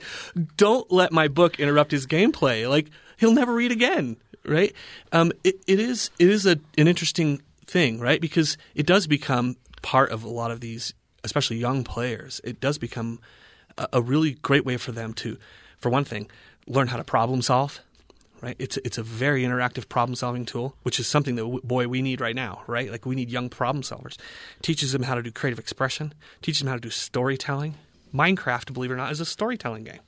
don't 0.56 0.90
let 0.92 1.12
my 1.12 1.28
book 1.28 1.60
interrupt 1.60 1.92
his 1.92 2.08
gameplay. 2.08 2.70
Like 2.70 2.90
he'll 3.18 3.34
never 3.34 3.54
read 3.54 3.72
again, 3.72 4.18
right? 4.46 4.74
Um, 5.12 5.32
it, 5.44 5.56
it 5.68 5.80
is 5.80 6.12
it 6.18 6.30
is 6.30 6.46
a, 6.46 6.60
an 6.78 6.88
interesting 6.88 7.42
thing, 7.66 8.00
right? 8.00 8.22
Because 8.22 8.58
it 8.74 8.86
does 8.86 9.06
become 9.08 9.58
part 9.82 10.12
of 10.12 10.24
a 10.24 10.30
lot 10.30 10.52
of 10.52 10.62
these, 10.62 10.94
especially 11.24 11.58
young 11.58 11.84
players. 11.84 12.40
It 12.44 12.62
does 12.62 12.78
become 12.78 13.20
a, 13.78 13.88
a 13.94 14.02
really 14.02 14.32
great 14.36 14.66
way 14.66 14.78
for 14.78 14.94
them 14.94 15.14
to, 15.16 15.38
for 15.78 15.90
one 15.90 16.06
thing, 16.06 16.30
learn 16.68 16.88
how 16.88 16.98
to 16.98 17.04
problem 17.04 17.42
solve 17.42 17.82
right? 18.42 18.56
It's 18.60 18.78
it's 18.78 18.98
a 18.98 19.04
very 19.04 19.44
interactive 19.44 19.90
problem 19.90 20.16
solving 20.16 20.46
tool, 20.46 20.76
which 20.84 21.00
is 21.00 21.08
something 21.08 21.36
that 21.36 21.46
boy 21.64 21.88
we 21.88 22.02
need 22.02 22.22
right 22.22 22.36
now, 22.36 22.62
right? 22.68 22.92
Like 22.92 23.06
we 23.06 23.16
need 23.16 23.30
young 23.30 23.50
problem 23.50 23.84
solvers. 23.84 24.18
Teaches 24.62 24.92
them 24.92 25.04
how 25.04 25.16
to 25.16 25.22
do 25.22 25.32
creative 25.32 25.60
expression, 25.60 26.14
teaches 26.42 26.60
them 26.60 26.68
how 26.68 26.76
to 26.76 26.82
do 26.82 26.90
storytelling. 26.90 27.76
Minecraft, 28.14 28.74
believe 28.74 28.92
it 28.92 28.94
or 28.94 28.98
not, 28.98 29.12
is 29.12 29.20
a 29.20 29.26
storytelling 29.26 29.84
game, 29.84 30.00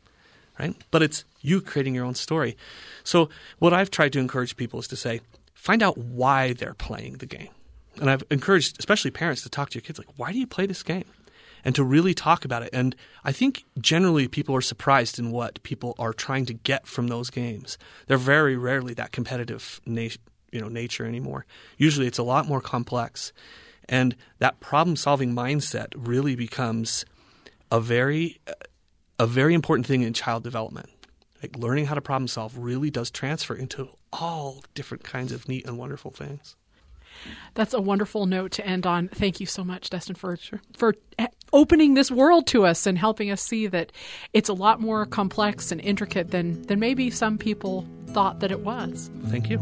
right? 0.60 0.76
But 0.90 1.02
it's 1.02 1.26
you 1.42 1.62
creating 1.62 1.96
your 1.96 2.06
own 2.06 2.16
story. 2.16 2.56
So 3.04 3.30
what 3.60 3.74
I've 3.74 3.92
tried 3.92 4.14
to 4.14 4.20
encourage 4.20 4.56
people 4.56 4.80
is 4.80 4.88
to 4.88 4.96
say, 4.96 5.22
find 5.54 5.84
out 5.84 5.98
why 5.98 6.54
they're 6.54 6.74
playing 6.74 7.18
the 7.18 7.26
game. 7.26 7.50
And 8.00 8.10
I've 8.10 8.24
encouraged 8.32 8.78
especially 8.80 9.12
parents 9.12 9.42
to 9.44 9.50
talk 9.50 9.70
to 9.72 9.76
your 9.76 9.82
kids 9.82 10.00
like, 10.00 10.08
why 10.16 10.32
do 10.32 10.40
you 10.40 10.48
play 10.48 10.66
this 10.66 10.84
game? 10.84 11.04
And 11.64 11.76
to 11.76 11.84
really 11.84 12.14
talk 12.14 12.46
about 12.46 12.64
it. 12.64 12.70
And 12.74 12.96
I 13.24 13.32
think 13.32 13.66
generally 13.80 14.28
people 14.28 14.56
are 14.56 14.62
surprised 14.62 15.20
in 15.20 15.32
what 15.32 15.62
people 15.64 15.96
are 16.00 16.14
trying 16.14 16.46
to 16.48 16.54
get 16.54 16.88
from 16.88 17.08
those 17.08 17.30
games. 17.30 17.78
They're 18.08 18.18
very 18.18 18.56
rarely 18.56 18.94
that 18.96 19.12
competitive 19.12 19.82
na- 19.86 20.10
you 20.52 20.60
know 20.60 20.70
nature 20.70 21.06
anymore. 21.06 21.46
Usually 21.78 22.08
it's 22.08 22.18
a 22.18 22.24
lot 22.24 22.48
more 22.48 22.62
complex. 22.62 23.34
And 23.88 24.16
that 24.38 24.60
problem-solving 24.60 25.34
mindset 25.34 25.88
really 25.96 26.36
becomes 26.36 27.06
a 27.72 27.80
very 27.80 28.40
a 29.18 29.28
very 29.28 29.54
important 29.54 29.86
thing 29.86 30.02
in 30.02 30.14
child 30.14 30.44
development. 30.44 30.90
Like 31.42 31.58
learning 31.58 31.86
how 31.86 31.96
to 31.96 32.02
problem 32.02 32.28
solve 32.28 32.58
really 32.58 32.90
does 32.90 33.12
transfer 33.12 33.56
into 33.56 33.90
all 34.12 34.64
different 34.74 35.04
kinds 35.04 35.32
of 35.32 35.48
neat 35.48 35.66
and 35.66 35.78
wonderful 35.78 36.12
things. 36.12 36.56
That's 37.54 37.74
a 37.74 37.82
wonderful 37.82 38.26
note 38.26 38.52
to 38.54 38.66
end 38.66 38.86
on. 38.86 39.10
Thank 39.10 39.40
you 39.40 39.46
so 39.46 39.64
much, 39.64 39.90
Dustin, 39.90 40.16
for 40.16 40.36
sure. 40.38 40.62
for 40.78 40.96
opening 41.54 41.94
this 41.94 42.12
world 42.12 42.48
to 42.48 42.66
us 42.66 42.86
and 42.86 42.98
helping 42.98 43.32
us 43.32 43.42
see 43.42 43.68
that 43.68 43.92
it's 44.34 44.50
a 44.50 44.54
lot 44.54 44.80
more 44.80 45.06
complex 45.06 45.72
and 45.72 45.82
intricate 45.82 46.32
than 46.32 46.62
than 46.64 46.80
maybe 46.80 47.10
some 47.10 47.38
people 47.38 47.88
thought 48.08 48.40
that 48.40 48.52
it 48.52 48.62
was. 48.62 49.10
Thank 49.28 49.50
you. 49.50 49.58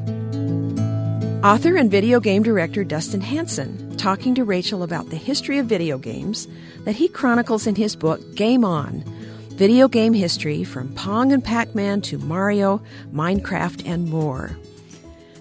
Author 1.43 1.77
and 1.77 1.91
video 1.91 2.19
game 2.19 2.43
director 2.43 2.83
Dustin 2.83 3.21
Hansen 3.21 3.95
talking 3.97 4.35
to 4.35 4.43
Rachel 4.43 4.83
about 4.83 5.09
the 5.09 5.17
history 5.17 5.59
of 5.59 5.67
video 5.67 5.97
games 5.97 6.47
that 6.85 6.95
he 6.95 7.07
chronicles 7.07 7.67
in 7.67 7.75
his 7.75 7.95
book 7.95 8.35
Game 8.35 8.65
On. 8.65 9.03
Video 9.51 9.87
game 9.87 10.13
history 10.13 10.63
from 10.63 10.93
Pong 10.93 11.31
and 11.31 11.43
Pac 11.43 11.73
Man 11.73 12.01
to 12.01 12.17
Mario, 12.19 12.81
Minecraft, 13.13 13.87
and 13.87 14.09
more. 14.09 14.57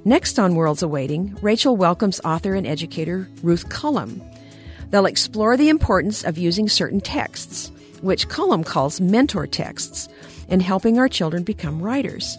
Next 0.05 0.39
on 0.39 0.55
Worlds 0.55 0.83
Awaiting, 0.83 1.37
Rachel 1.43 1.77
welcomes 1.77 2.21
author 2.21 2.55
and 2.55 2.67
educator 2.67 3.29
Ruth 3.43 3.69
Culham. 3.69 4.23
They'll 4.91 5.07
explore 5.07 5.57
the 5.57 5.69
importance 5.69 6.25
of 6.25 6.39
using 6.39 6.69
certain 6.69 7.01
texts, 7.01 7.71
which 8.03 8.29
Culham 8.29 8.65
calls 8.65 9.01
mentor 9.01 9.47
texts, 9.47 10.09
in 10.49 10.61
helping 10.61 10.99
our 10.99 11.09
children 11.09 11.43
become 11.43 11.83
writers. 11.83 12.39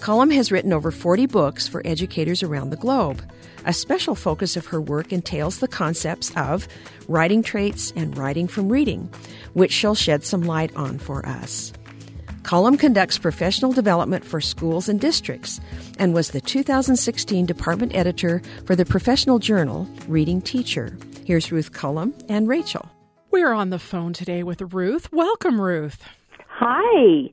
Culham 0.00 0.32
has 0.32 0.52
written 0.52 0.72
over 0.72 0.90
40 0.90 1.26
books 1.26 1.66
for 1.66 1.82
educators 1.84 2.42
around 2.42 2.70
the 2.70 2.76
globe. 2.76 3.22
A 3.64 3.72
special 3.72 4.14
focus 4.14 4.56
of 4.56 4.66
her 4.66 4.80
work 4.80 5.12
entails 5.12 5.58
the 5.58 5.68
concepts 5.68 6.32
of 6.36 6.68
writing 7.08 7.42
traits 7.42 7.92
and 7.96 8.16
writing 8.16 8.46
from 8.46 8.68
reading, 8.68 9.10
which 9.54 9.72
she'll 9.72 9.94
shed 9.94 10.24
some 10.24 10.42
light 10.42 10.74
on 10.76 10.98
for 10.98 11.26
us. 11.26 11.72
Culham 12.42 12.78
conducts 12.78 13.18
professional 13.18 13.72
development 13.72 14.24
for 14.24 14.40
schools 14.40 14.88
and 14.88 15.00
districts 15.00 15.60
and 15.98 16.14
was 16.14 16.30
the 16.30 16.40
2016 16.40 17.44
department 17.44 17.94
editor 17.94 18.40
for 18.64 18.74
the 18.74 18.86
professional 18.86 19.38
journal 19.38 19.86
Reading 20.06 20.40
Teacher. 20.40 20.96
Here's 21.28 21.52
Ruth 21.52 21.72
Culham 21.72 22.14
and 22.30 22.48
Rachel. 22.48 22.88
We're 23.30 23.52
on 23.52 23.68
the 23.68 23.78
phone 23.78 24.14
today 24.14 24.42
with 24.42 24.62
Ruth. 24.72 25.12
Welcome, 25.12 25.60
Ruth. 25.60 26.02
Hi. 26.48 27.28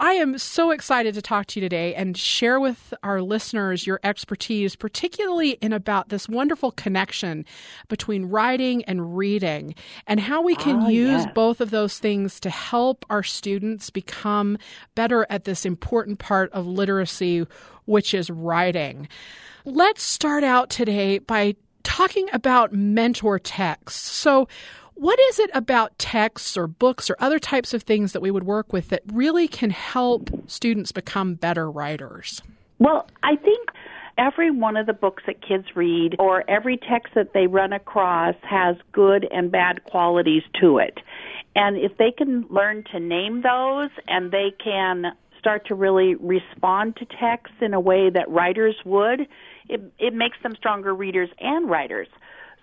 I 0.00 0.14
am 0.14 0.36
so 0.36 0.72
excited 0.72 1.14
to 1.14 1.22
talk 1.22 1.46
to 1.46 1.60
you 1.60 1.64
today 1.64 1.94
and 1.94 2.16
share 2.18 2.58
with 2.58 2.92
our 3.04 3.22
listeners 3.22 3.86
your 3.86 4.00
expertise, 4.02 4.74
particularly 4.74 5.50
in 5.62 5.72
about 5.72 6.08
this 6.08 6.28
wonderful 6.28 6.72
connection 6.72 7.44
between 7.86 8.24
writing 8.24 8.84
and 8.86 9.16
reading 9.16 9.76
and 10.08 10.18
how 10.18 10.42
we 10.42 10.56
can 10.56 10.82
oh, 10.82 10.88
use 10.88 11.22
yes. 11.22 11.32
both 11.32 11.60
of 11.60 11.70
those 11.70 12.00
things 12.00 12.40
to 12.40 12.50
help 12.50 13.06
our 13.10 13.22
students 13.22 13.90
become 13.90 14.58
better 14.96 15.24
at 15.30 15.44
this 15.44 15.64
important 15.64 16.18
part 16.18 16.50
of 16.50 16.66
literacy, 16.66 17.46
which 17.84 18.12
is 18.12 18.28
writing. 18.28 19.06
Let's 19.64 20.02
start 20.02 20.42
out 20.42 20.68
today 20.68 21.18
by 21.18 21.54
talking 21.86 22.28
about 22.32 22.72
mentor 22.72 23.38
texts. 23.38 24.10
So, 24.10 24.48
what 24.94 25.20
is 25.28 25.38
it 25.38 25.50
about 25.54 25.96
texts 25.98 26.56
or 26.56 26.66
books 26.66 27.08
or 27.08 27.16
other 27.20 27.38
types 27.38 27.72
of 27.74 27.82
things 27.82 28.12
that 28.12 28.20
we 28.20 28.30
would 28.30 28.44
work 28.44 28.72
with 28.72 28.88
that 28.88 29.02
really 29.12 29.46
can 29.46 29.70
help 29.70 30.30
students 30.50 30.90
become 30.90 31.34
better 31.34 31.70
writers? 31.70 32.42
Well, 32.78 33.06
I 33.22 33.36
think 33.36 33.68
every 34.18 34.50
one 34.50 34.76
of 34.76 34.86
the 34.86 34.94
books 34.94 35.22
that 35.26 35.46
kids 35.46 35.66
read 35.76 36.16
or 36.18 36.48
every 36.50 36.76
text 36.78 37.14
that 37.14 37.34
they 37.34 37.46
run 37.46 37.72
across 37.72 38.34
has 38.42 38.76
good 38.92 39.28
and 39.30 39.52
bad 39.52 39.84
qualities 39.84 40.42
to 40.60 40.78
it. 40.78 40.98
And 41.54 41.76
if 41.76 41.96
they 41.98 42.10
can 42.10 42.46
learn 42.50 42.82
to 42.92 42.98
name 42.98 43.42
those 43.42 43.90
and 44.08 44.32
they 44.32 44.52
can 44.62 45.12
start 45.38 45.66
to 45.66 45.74
really 45.74 46.16
respond 46.16 46.96
to 46.96 47.04
texts 47.04 47.56
in 47.60 47.74
a 47.74 47.80
way 47.80 48.10
that 48.10 48.28
writers 48.28 48.74
would, 48.84 49.28
it, 49.68 49.80
it 49.98 50.14
makes 50.14 50.38
them 50.42 50.54
stronger 50.56 50.94
readers 50.94 51.30
and 51.38 51.68
writers. 51.68 52.08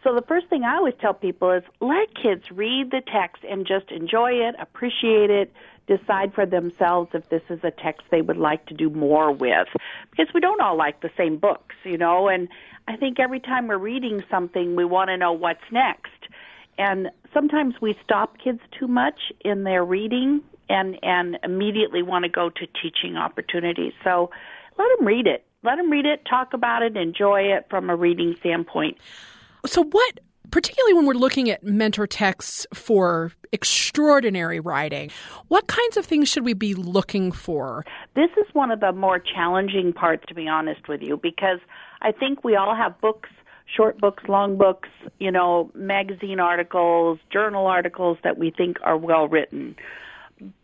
So 0.03 0.13
the 0.13 0.21
first 0.21 0.47
thing 0.47 0.63
I 0.63 0.75
always 0.75 0.95
tell 0.99 1.13
people 1.13 1.51
is 1.51 1.63
let 1.79 2.13
kids 2.13 2.51
read 2.51 2.91
the 2.91 3.01
text 3.01 3.43
and 3.49 3.65
just 3.65 3.89
enjoy 3.89 4.33
it, 4.33 4.55
appreciate 4.59 5.29
it, 5.29 5.53
decide 5.87 6.33
for 6.33 6.45
themselves 6.45 7.11
if 7.13 7.29
this 7.29 7.41
is 7.49 7.59
a 7.63 7.71
text 7.71 8.03
they 8.09 8.21
would 8.21 8.37
like 8.37 8.65
to 8.65 8.73
do 8.73 8.89
more 8.89 9.31
with. 9.31 9.67
Because 10.11 10.33
we 10.33 10.41
don't 10.41 10.59
all 10.61 10.77
like 10.77 11.01
the 11.01 11.11
same 11.17 11.37
books, 11.37 11.75
you 11.83 11.97
know, 11.97 12.27
and 12.27 12.49
I 12.87 12.97
think 12.97 13.19
every 13.19 13.39
time 13.39 13.67
we're 13.67 13.77
reading 13.77 14.23
something, 14.29 14.75
we 14.75 14.83
want 14.83 15.09
to 15.09 15.17
know 15.17 15.31
what's 15.31 15.63
next. 15.71 16.11
And 16.77 17.09
sometimes 17.33 17.75
we 17.81 17.97
stop 18.03 18.37
kids 18.43 18.59
too 18.77 18.87
much 18.87 19.31
in 19.41 19.63
their 19.63 19.85
reading 19.85 20.41
and 20.69 20.97
and 21.03 21.37
immediately 21.43 22.01
want 22.01 22.23
to 22.23 22.29
go 22.29 22.49
to 22.49 22.67
teaching 22.81 23.15
opportunities. 23.15 23.93
So 24.03 24.31
let 24.77 24.97
them 24.97 25.07
read 25.07 25.27
it. 25.27 25.45
Let 25.63 25.77
them 25.77 25.89
read 25.89 26.05
it, 26.05 26.23
talk 26.29 26.53
about 26.53 26.83
it, 26.83 26.97
enjoy 26.97 27.41
it 27.41 27.65
from 27.69 27.89
a 27.89 27.95
reading 27.95 28.35
standpoint. 28.39 28.97
So, 29.65 29.83
what, 29.83 30.19
particularly 30.51 30.93
when 30.93 31.05
we're 31.05 31.13
looking 31.13 31.49
at 31.49 31.63
mentor 31.63 32.05
texts 32.05 32.67
for 32.73 33.31
extraordinary 33.51 34.59
writing, 34.59 35.09
what 35.47 35.67
kinds 35.67 35.97
of 35.97 36.05
things 36.05 36.29
should 36.29 36.43
we 36.43 36.53
be 36.53 36.73
looking 36.73 37.31
for? 37.31 37.85
This 38.15 38.29
is 38.37 38.45
one 38.53 38.71
of 38.71 38.81
the 38.81 38.91
more 38.91 39.19
challenging 39.19 39.93
parts, 39.93 40.23
to 40.27 40.33
be 40.33 40.47
honest 40.47 40.87
with 40.89 41.01
you, 41.01 41.17
because 41.17 41.59
I 42.01 42.11
think 42.11 42.43
we 42.43 42.55
all 42.55 42.75
have 42.75 42.99
books 42.99 43.29
short 43.75 43.99
books, 43.99 44.23
long 44.27 44.57
books, 44.57 44.89
you 45.19 45.31
know, 45.31 45.71
magazine 45.73 46.39
articles, 46.39 47.19
journal 47.31 47.65
articles 47.65 48.17
that 48.23 48.37
we 48.37 48.51
think 48.51 48.77
are 48.83 48.97
well 48.97 49.27
written. 49.27 49.75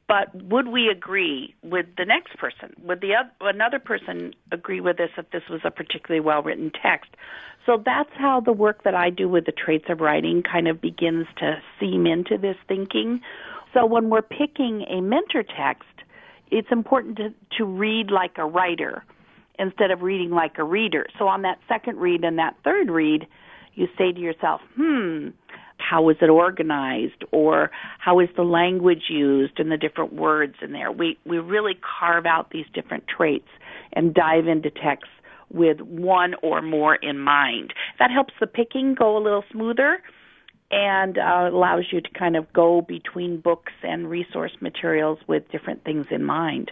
But 0.09 0.33
would 0.33 0.69
we 0.69 0.87
agree 0.87 1.53
with 1.61 1.85
the 1.95 2.03
next 2.03 2.35
person? 2.37 2.73
Would 2.81 2.99
the 2.99 3.13
other, 3.13 3.29
another 3.41 3.77
person 3.77 4.33
agree 4.51 4.81
with 4.81 4.97
this 4.97 5.11
if 5.19 5.29
this 5.29 5.43
was 5.47 5.61
a 5.63 5.69
particularly 5.69 6.19
well 6.19 6.41
written 6.41 6.71
text? 6.71 7.11
So 7.67 7.81
that's 7.85 8.09
how 8.15 8.39
the 8.41 8.51
work 8.51 8.83
that 8.85 8.95
I 8.95 9.11
do 9.11 9.29
with 9.29 9.45
the 9.45 9.51
traits 9.51 9.85
of 9.87 9.99
writing 9.99 10.41
kind 10.41 10.67
of 10.67 10.81
begins 10.81 11.27
to 11.37 11.61
seam 11.79 12.07
into 12.07 12.39
this 12.39 12.55
thinking. 12.67 13.21
So 13.71 13.85
when 13.85 14.09
we're 14.09 14.23
picking 14.23 14.83
a 14.89 14.99
mentor 14.99 15.43
text, 15.43 15.83
it's 16.49 16.71
important 16.71 17.17
to, 17.17 17.33
to 17.59 17.65
read 17.65 18.09
like 18.09 18.39
a 18.39 18.47
writer 18.47 19.05
instead 19.59 19.91
of 19.91 20.01
reading 20.01 20.31
like 20.31 20.57
a 20.57 20.63
reader. 20.63 21.05
So 21.19 21.27
on 21.27 21.43
that 21.43 21.59
second 21.67 21.99
read 21.99 22.23
and 22.23 22.39
that 22.39 22.55
third 22.63 22.89
read, 22.89 23.27
you 23.75 23.87
say 23.95 24.11
to 24.11 24.19
yourself, 24.19 24.61
hmm, 24.75 25.27
how 25.89 26.09
is 26.09 26.17
it 26.21 26.29
organized 26.29 27.23
or 27.31 27.71
how 27.97 28.19
is 28.19 28.29
the 28.35 28.43
language 28.43 29.03
used 29.09 29.59
and 29.59 29.71
the 29.71 29.77
different 29.77 30.13
words 30.13 30.55
in 30.61 30.71
there. 30.71 30.91
We 30.91 31.17
we 31.25 31.39
really 31.39 31.73
carve 31.99 32.25
out 32.25 32.51
these 32.51 32.65
different 32.73 33.05
traits 33.07 33.47
and 33.93 34.13
dive 34.13 34.47
into 34.47 34.69
texts 34.69 35.13
with 35.51 35.81
one 35.81 36.35
or 36.43 36.61
more 36.61 36.95
in 36.95 37.17
mind. 37.19 37.73
That 37.97 38.11
helps 38.11 38.33
the 38.39 38.45
picking 38.45 38.93
go 38.93 39.17
a 39.17 39.21
little 39.21 39.43
smoother 39.51 40.03
and 40.69 41.17
uh, 41.17 41.49
allows 41.51 41.85
you 41.91 42.01
to 42.01 42.09
kind 42.11 42.35
of 42.35 42.51
go 42.53 42.81
between 42.81 43.41
books 43.41 43.73
and 43.81 44.07
resource 44.07 44.51
materials 44.61 45.17
with 45.27 45.49
different 45.51 45.83
things 45.83 46.05
in 46.11 46.23
mind. 46.23 46.71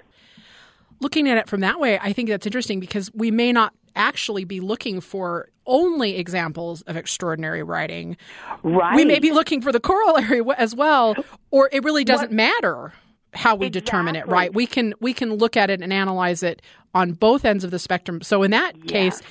Looking 0.99 1.27
at 1.27 1.37
it 1.37 1.49
from 1.49 1.61
that 1.61 1.79
way, 1.79 1.97
I 1.99 2.13
think 2.13 2.29
that's 2.29 2.45
interesting 2.45 2.79
because 2.79 3.11
we 3.13 3.31
may 3.31 3.51
not 3.51 3.73
actually 3.97 4.45
be 4.45 4.59
looking 4.59 5.01
for 5.01 5.49
only 5.65 6.17
examples 6.17 6.81
of 6.83 6.95
extraordinary 6.95 7.63
writing. 7.63 8.15
Right. 8.63 8.95
We 8.95 9.03
may 9.03 9.19
be 9.19 9.31
looking 9.31 9.61
for 9.61 9.71
the 9.71 9.79
corollary 9.79 10.41
as 10.57 10.75
well, 10.75 11.15
or 11.51 11.69
it 11.71 11.83
really 11.83 12.03
doesn't 12.03 12.29
what? 12.29 12.35
matter 12.35 12.93
how 13.33 13.55
we 13.55 13.67
exactly. 13.67 13.81
determine 13.81 14.15
it, 14.15 14.27
right? 14.27 14.53
We 14.53 14.65
can 14.65 14.93
we 15.01 15.13
can 15.13 15.33
look 15.35 15.57
at 15.57 15.69
it 15.69 15.81
and 15.81 15.91
analyze 15.91 16.43
it 16.43 16.61
on 16.93 17.13
both 17.13 17.45
ends 17.45 17.63
of 17.63 17.71
the 17.71 17.79
spectrum. 17.79 18.21
So 18.21 18.43
in 18.43 18.51
that 18.51 18.73
yes. 18.77 18.91
case, 18.91 19.21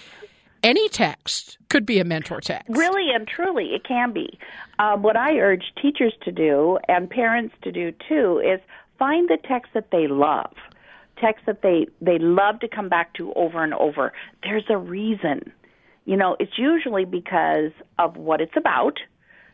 any 0.62 0.88
text 0.88 1.58
could 1.68 1.86
be 1.86 1.98
a 1.98 2.04
mentor 2.04 2.40
text. 2.40 2.68
Really 2.68 3.14
and 3.14 3.26
truly, 3.26 3.74
it 3.74 3.84
can 3.84 4.12
be. 4.12 4.38
Um, 4.78 5.02
what 5.02 5.16
I 5.16 5.38
urge 5.38 5.72
teachers 5.80 6.12
to 6.22 6.32
do 6.32 6.78
and 6.88 7.08
parents 7.08 7.54
to 7.62 7.72
do 7.72 7.92
too 8.08 8.42
is 8.44 8.60
find 8.98 9.28
the 9.28 9.38
text 9.48 9.72
that 9.74 9.90
they 9.90 10.06
love 10.06 10.52
text 11.20 11.46
that 11.46 11.62
they 11.62 11.86
they 12.00 12.18
love 12.18 12.60
to 12.60 12.68
come 12.68 12.88
back 12.88 13.14
to 13.14 13.32
over 13.34 13.62
and 13.62 13.74
over. 13.74 14.12
There's 14.42 14.66
a 14.68 14.76
reason. 14.76 15.52
You 16.04 16.16
know 16.16 16.36
it's 16.38 16.58
usually 16.58 17.04
because 17.04 17.72
of 17.98 18.16
what 18.16 18.40
it's 18.40 18.56
about 18.56 18.98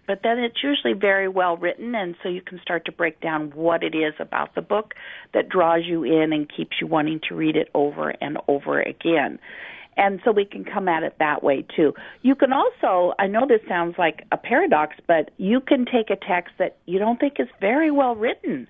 but 0.07 0.21
then 0.23 0.39
it's 0.39 0.63
usually 0.63 0.95
very 0.95 1.29
well 1.29 1.57
written 1.57 1.95
and 1.95 2.17
so 2.23 2.29
you 2.29 2.43
can 2.43 2.61
start 2.61 2.85
to 2.87 2.93
break 2.93 3.21
down 3.21 3.51
what 3.55 3.83
it 3.83 3.95
is 3.95 4.15
about 4.19 4.55
the 4.55 4.63
book 4.63 4.95
that 5.33 5.49
draws 5.49 5.83
you 5.85 6.05
in 6.05 6.33
and 6.33 6.51
keeps 6.55 6.77
you 6.81 6.87
wanting 6.87 7.21
to 7.29 7.35
read 7.35 7.57
it 7.57 7.69
over 7.75 8.11
and 8.21 8.39
over 8.49 8.81
again. 8.81 9.39
And 9.97 10.21
so 10.25 10.33
we 10.33 10.45
can 10.45 10.65
come 10.65 10.89
at 10.89 11.03
it 11.03 11.17
that 11.19 11.43
way 11.43 11.65
too. 11.77 11.93
You 12.23 12.35
can 12.35 12.53
also, 12.53 13.15
I 13.19 13.27
know 13.27 13.47
this 13.47 13.61
sounds 13.69 13.97
like 13.99 14.25
a 14.33 14.39
paradox, 14.39 14.97
but 15.07 15.31
you 15.37 15.61
can 15.61 15.85
take 15.85 16.09
a 16.11 16.17
text 16.17 16.55
that 16.59 16.79
you 16.87 16.99
don't 16.99 17.21
think 17.21 17.35
is 17.39 17.49
very 17.61 17.91
well 17.91 18.15
written 18.17 18.69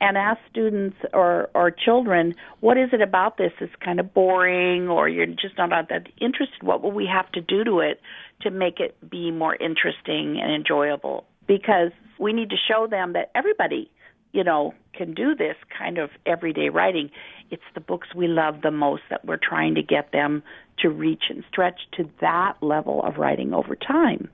and 0.00 0.16
ask 0.16 0.40
students 0.50 0.96
or, 1.12 1.50
or 1.54 1.70
children, 1.70 2.34
what 2.60 2.78
is 2.78 2.90
it 2.92 3.02
about 3.02 3.36
this 3.36 3.52
that's 3.60 3.72
kind 3.84 4.00
of 4.00 4.14
boring 4.14 4.88
or 4.88 5.08
you're 5.08 5.26
just 5.26 5.58
not 5.58 5.70
that 5.70 6.08
interested? 6.20 6.62
What 6.62 6.82
will 6.82 6.92
we 6.92 7.06
have 7.06 7.30
to 7.32 7.40
do 7.40 7.64
to 7.64 7.80
it 7.80 8.00
to 8.42 8.50
make 8.50 8.80
it 8.80 8.96
be 9.08 9.30
more 9.30 9.54
interesting 9.56 10.40
and 10.40 10.52
enjoyable? 10.52 11.26
Because 11.46 11.92
we 12.18 12.32
need 12.32 12.50
to 12.50 12.56
show 12.56 12.86
them 12.86 13.12
that 13.12 13.30
everybody, 13.34 13.90
you 14.32 14.42
know, 14.42 14.74
can 14.94 15.12
do 15.12 15.34
this 15.34 15.56
kind 15.76 15.98
of 15.98 16.10
everyday 16.24 16.70
writing. 16.70 17.10
It's 17.50 17.62
the 17.74 17.80
books 17.80 18.08
we 18.14 18.26
love 18.26 18.62
the 18.62 18.70
most 18.70 19.02
that 19.10 19.24
we're 19.24 19.36
trying 19.36 19.74
to 19.74 19.82
get 19.82 20.12
them 20.12 20.42
to 20.78 20.88
reach 20.88 21.24
and 21.28 21.44
stretch 21.50 21.80
to 21.96 22.08
that 22.20 22.54
level 22.62 23.02
of 23.04 23.16
writing 23.16 23.52
over 23.52 23.76
time. 23.76 24.30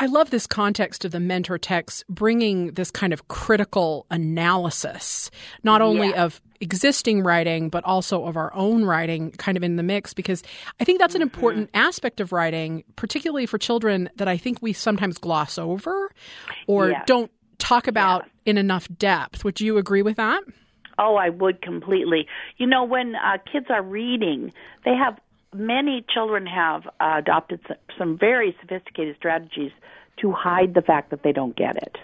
I 0.00 0.06
love 0.06 0.30
this 0.30 0.46
context 0.46 1.04
of 1.04 1.10
the 1.10 1.20
mentor 1.20 1.58
text 1.58 2.04
bringing 2.08 2.72
this 2.72 2.90
kind 2.90 3.12
of 3.12 3.28
critical 3.28 4.06
analysis, 4.10 5.30
not 5.62 5.80
only 5.82 6.08
yeah. 6.08 6.24
of 6.24 6.40
existing 6.60 7.22
writing, 7.22 7.68
but 7.68 7.84
also 7.84 8.26
of 8.26 8.36
our 8.36 8.52
own 8.54 8.84
writing 8.84 9.30
kind 9.32 9.56
of 9.56 9.62
in 9.62 9.76
the 9.76 9.82
mix, 9.82 10.14
because 10.14 10.42
I 10.80 10.84
think 10.84 10.98
that's 10.98 11.14
an 11.14 11.20
mm-hmm. 11.20 11.34
important 11.34 11.70
aspect 11.74 12.20
of 12.20 12.32
writing, 12.32 12.84
particularly 12.96 13.46
for 13.46 13.58
children 13.58 14.08
that 14.16 14.28
I 14.28 14.36
think 14.36 14.58
we 14.60 14.72
sometimes 14.72 15.18
gloss 15.18 15.58
over 15.58 16.12
or 16.66 16.90
yes. 16.90 17.04
don't 17.06 17.30
talk 17.58 17.86
about 17.86 18.22
yes. 18.24 18.32
in 18.46 18.58
enough 18.58 18.88
depth. 18.98 19.44
Would 19.44 19.60
you 19.60 19.78
agree 19.78 20.02
with 20.02 20.16
that? 20.16 20.42
Oh, 20.98 21.14
I 21.14 21.28
would 21.28 21.62
completely. 21.62 22.26
You 22.56 22.66
know, 22.66 22.82
when 22.82 23.14
uh, 23.14 23.38
kids 23.50 23.66
are 23.70 23.82
reading, 23.82 24.52
they 24.84 24.94
have 24.94 25.18
many 25.58 26.04
children 26.12 26.46
have 26.46 26.86
uh, 27.00 27.16
adopted 27.18 27.60
some 27.98 28.16
very 28.18 28.56
sophisticated 28.60 29.16
strategies 29.16 29.72
to 30.20 30.32
hide 30.32 30.74
the 30.74 30.82
fact 30.82 31.10
that 31.10 31.22
they 31.22 31.32
don't 31.32 31.56
get 31.56 31.76
it. 31.76 31.96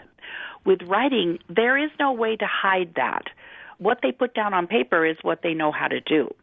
With 0.64 0.82
writing, 0.86 1.38
there 1.48 1.76
is 1.76 1.90
no 1.98 2.12
way 2.12 2.36
to 2.36 2.46
hide 2.46 2.94
that. 2.96 3.24
What 3.78 3.98
they 4.02 4.12
put 4.12 4.34
down 4.34 4.54
on 4.54 4.66
paper 4.66 5.04
is 5.04 5.16
what 5.22 5.40
they 5.42 5.52
know 5.52 5.72
how 5.72 5.88
to 5.88 6.00
do. 6.00 6.34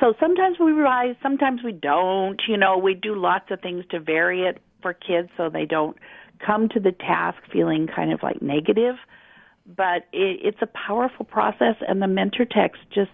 So 0.00 0.14
sometimes 0.20 0.58
we 0.58 0.72
revise, 0.72 1.16
sometimes 1.22 1.62
we 1.64 1.72
don't. 1.72 2.40
You 2.46 2.56
know, 2.56 2.76
we 2.76 2.94
do 2.94 3.14
lots 3.14 3.50
of 3.50 3.60
things 3.60 3.84
to 3.90 4.00
vary 4.00 4.42
it 4.42 4.60
for 4.82 4.92
kids 4.92 5.30
so 5.36 5.48
they 5.48 5.64
don't 5.64 5.96
come 6.44 6.68
to 6.68 6.80
the 6.80 6.92
task 6.92 7.38
feeling 7.50 7.88
kind 7.88 8.12
of 8.12 8.22
like 8.22 8.42
negative. 8.42 8.96
But 9.66 10.04
it, 10.12 10.40
it's 10.44 10.62
a 10.62 10.66
powerful 10.66 11.24
process, 11.24 11.76
and 11.88 12.00
the 12.00 12.06
mentor 12.06 12.44
text 12.44 12.82
just 12.94 13.10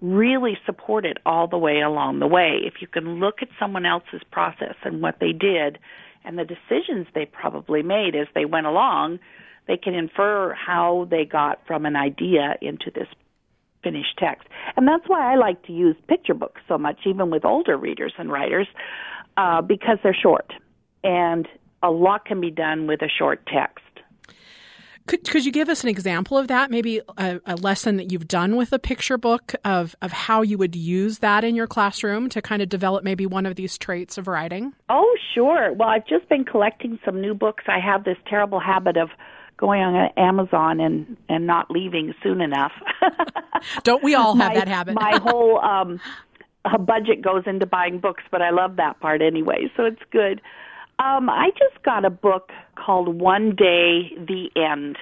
really 0.00 0.56
support 0.64 1.04
it 1.04 1.18
all 1.26 1.46
the 1.46 1.58
way 1.58 1.80
along 1.80 2.20
the 2.20 2.26
way. 2.26 2.60
If 2.62 2.74
you 2.80 2.86
can 2.86 3.20
look 3.20 3.42
at 3.42 3.48
someone 3.58 3.84
else's 3.84 4.22
process 4.30 4.74
and 4.84 5.02
what 5.02 5.18
they 5.20 5.32
did 5.32 5.78
and 6.24 6.38
the 6.38 6.44
decisions 6.44 7.06
they 7.14 7.26
probably 7.26 7.82
made 7.82 8.14
as 8.14 8.26
they 8.34 8.44
went 8.44 8.66
along, 8.66 9.18
they 9.66 9.76
can 9.76 9.94
infer 9.94 10.54
how 10.54 11.06
they 11.10 11.24
got 11.24 11.60
from 11.66 11.86
an 11.86 11.96
idea 11.96 12.56
into 12.60 12.90
this 12.94 13.08
finished 13.82 14.18
text. 14.18 14.48
And 14.76 14.86
that's 14.86 15.04
why 15.06 15.32
I 15.32 15.36
like 15.36 15.64
to 15.66 15.72
use 15.72 15.96
picture 16.08 16.34
books 16.34 16.60
so 16.68 16.76
much, 16.76 17.00
even 17.06 17.30
with 17.30 17.44
older 17.44 17.76
readers 17.76 18.12
and 18.18 18.30
writers, 18.30 18.66
uh, 19.36 19.62
because 19.62 19.98
they're 20.02 20.16
short. 20.20 20.52
And 21.02 21.46
a 21.82 21.90
lot 21.90 22.24
can 22.26 22.40
be 22.40 22.50
done 22.50 22.86
with 22.86 23.00
a 23.02 23.08
short 23.08 23.46
text. 23.46 23.84
Could, 25.06 25.28
could 25.28 25.44
you 25.44 25.52
give 25.52 25.68
us 25.68 25.82
an 25.82 25.88
example 25.88 26.38
of 26.38 26.48
that? 26.48 26.70
Maybe 26.70 27.00
a, 27.16 27.40
a, 27.46 27.56
lesson 27.56 27.96
that 27.96 28.12
you've 28.12 28.28
done 28.28 28.56
with 28.56 28.72
a 28.72 28.78
picture 28.78 29.18
book 29.18 29.54
of, 29.64 29.96
of 30.02 30.12
how 30.12 30.42
you 30.42 30.58
would 30.58 30.76
use 30.76 31.18
that 31.18 31.42
in 31.42 31.56
your 31.56 31.66
classroom 31.66 32.28
to 32.30 32.40
kind 32.42 32.62
of 32.62 32.68
develop 32.68 33.02
maybe 33.02 33.26
one 33.26 33.46
of 33.46 33.56
these 33.56 33.76
traits 33.78 34.18
of 34.18 34.28
writing? 34.28 34.72
Oh, 34.88 35.16
sure. 35.34 35.72
Well, 35.72 35.88
I've 35.88 36.06
just 36.06 36.28
been 36.28 36.44
collecting 36.44 36.98
some 37.04 37.20
new 37.20 37.34
books. 37.34 37.64
I 37.66 37.80
have 37.80 38.04
this 38.04 38.18
terrible 38.28 38.60
habit 38.60 38.96
of 38.96 39.10
going 39.56 39.82
on 39.82 40.10
Amazon 40.16 40.80
and 40.80 41.16
and 41.28 41.46
not 41.46 41.70
leaving 41.70 42.14
soon 42.22 42.40
enough. 42.40 42.72
Don't 43.82 44.02
we 44.02 44.14
all 44.14 44.34
have 44.36 44.52
my, 44.52 44.54
that 44.54 44.68
habit? 44.68 44.94
my 44.94 45.18
whole 45.22 45.58
um 45.58 46.00
budget 46.86 47.22
goes 47.22 47.42
into 47.46 47.66
buying 47.66 48.00
books, 48.00 48.22
but 48.30 48.42
I 48.42 48.50
love 48.50 48.76
that 48.76 49.00
part 49.00 49.22
anyway, 49.22 49.70
so 49.76 49.84
it's 49.84 50.02
good. 50.10 50.40
Um, 51.00 51.30
I 51.30 51.48
just 51.58 51.82
got 51.82 52.04
a 52.04 52.10
book 52.10 52.50
called 52.76 53.08
One 53.08 53.56
Day 53.56 54.12
the 54.18 54.50
End, 54.54 54.98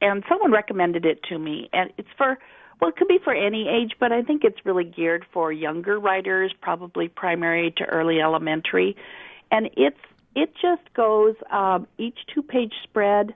and 0.00 0.22
someone 0.28 0.52
recommended 0.52 1.04
it 1.04 1.24
to 1.28 1.38
me, 1.38 1.68
and 1.72 1.90
it's 1.98 2.08
for 2.16 2.38
well, 2.80 2.90
it 2.90 2.96
could 2.96 3.08
be 3.08 3.18
for 3.22 3.34
any 3.34 3.68
age, 3.68 3.92
but 3.98 4.12
I 4.12 4.22
think 4.22 4.42
it's 4.44 4.58
really 4.64 4.84
geared 4.84 5.24
for 5.32 5.52
younger 5.52 5.98
writers, 5.98 6.52
probably 6.60 7.08
primary 7.08 7.72
to 7.78 7.84
early 7.84 8.20
elementary, 8.20 8.94
and 9.50 9.70
it's 9.76 9.98
it 10.36 10.52
just 10.54 10.94
goes 10.94 11.34
um, 11.50 11.88
each 11.98 12.18
two 12.32 12.42
page 12.42 12.72
spread 12.84 13.34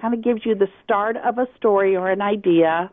kind 0.00 0.14
of 0.14 0.24
gives 0.24 0.44
you 0.44 0.56
the 0.56 0.68
start 0.82 1.16
of 1.16 1.38
a 1.38 1.46
story 1.56 1.94
or 1.94 2.10
an 2.10 2.22
idea 2.22 2.90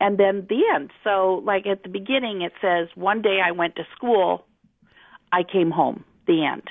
and 0.00 0.18
then 0.18 0.46
the 0.48 0.62
end. 0.74 0.90
So, 1.04 1.42
like 1.44 1.66
at 1.66 1.84
the 1.84 1.88
beginning, 1.88 2.42
it 2.42 2.52
says, 2.60 2.88
One 2.96 3.22
day 3.22 3.38
I 3.44 3.52
went 3.52 3.76
to 3.76 3.82
school, 3.96 4.44
I 5.32 5.42
came 5.42 5.70
home, 5.70 6.04
the 6.26 6.44
end. 6.44 6.70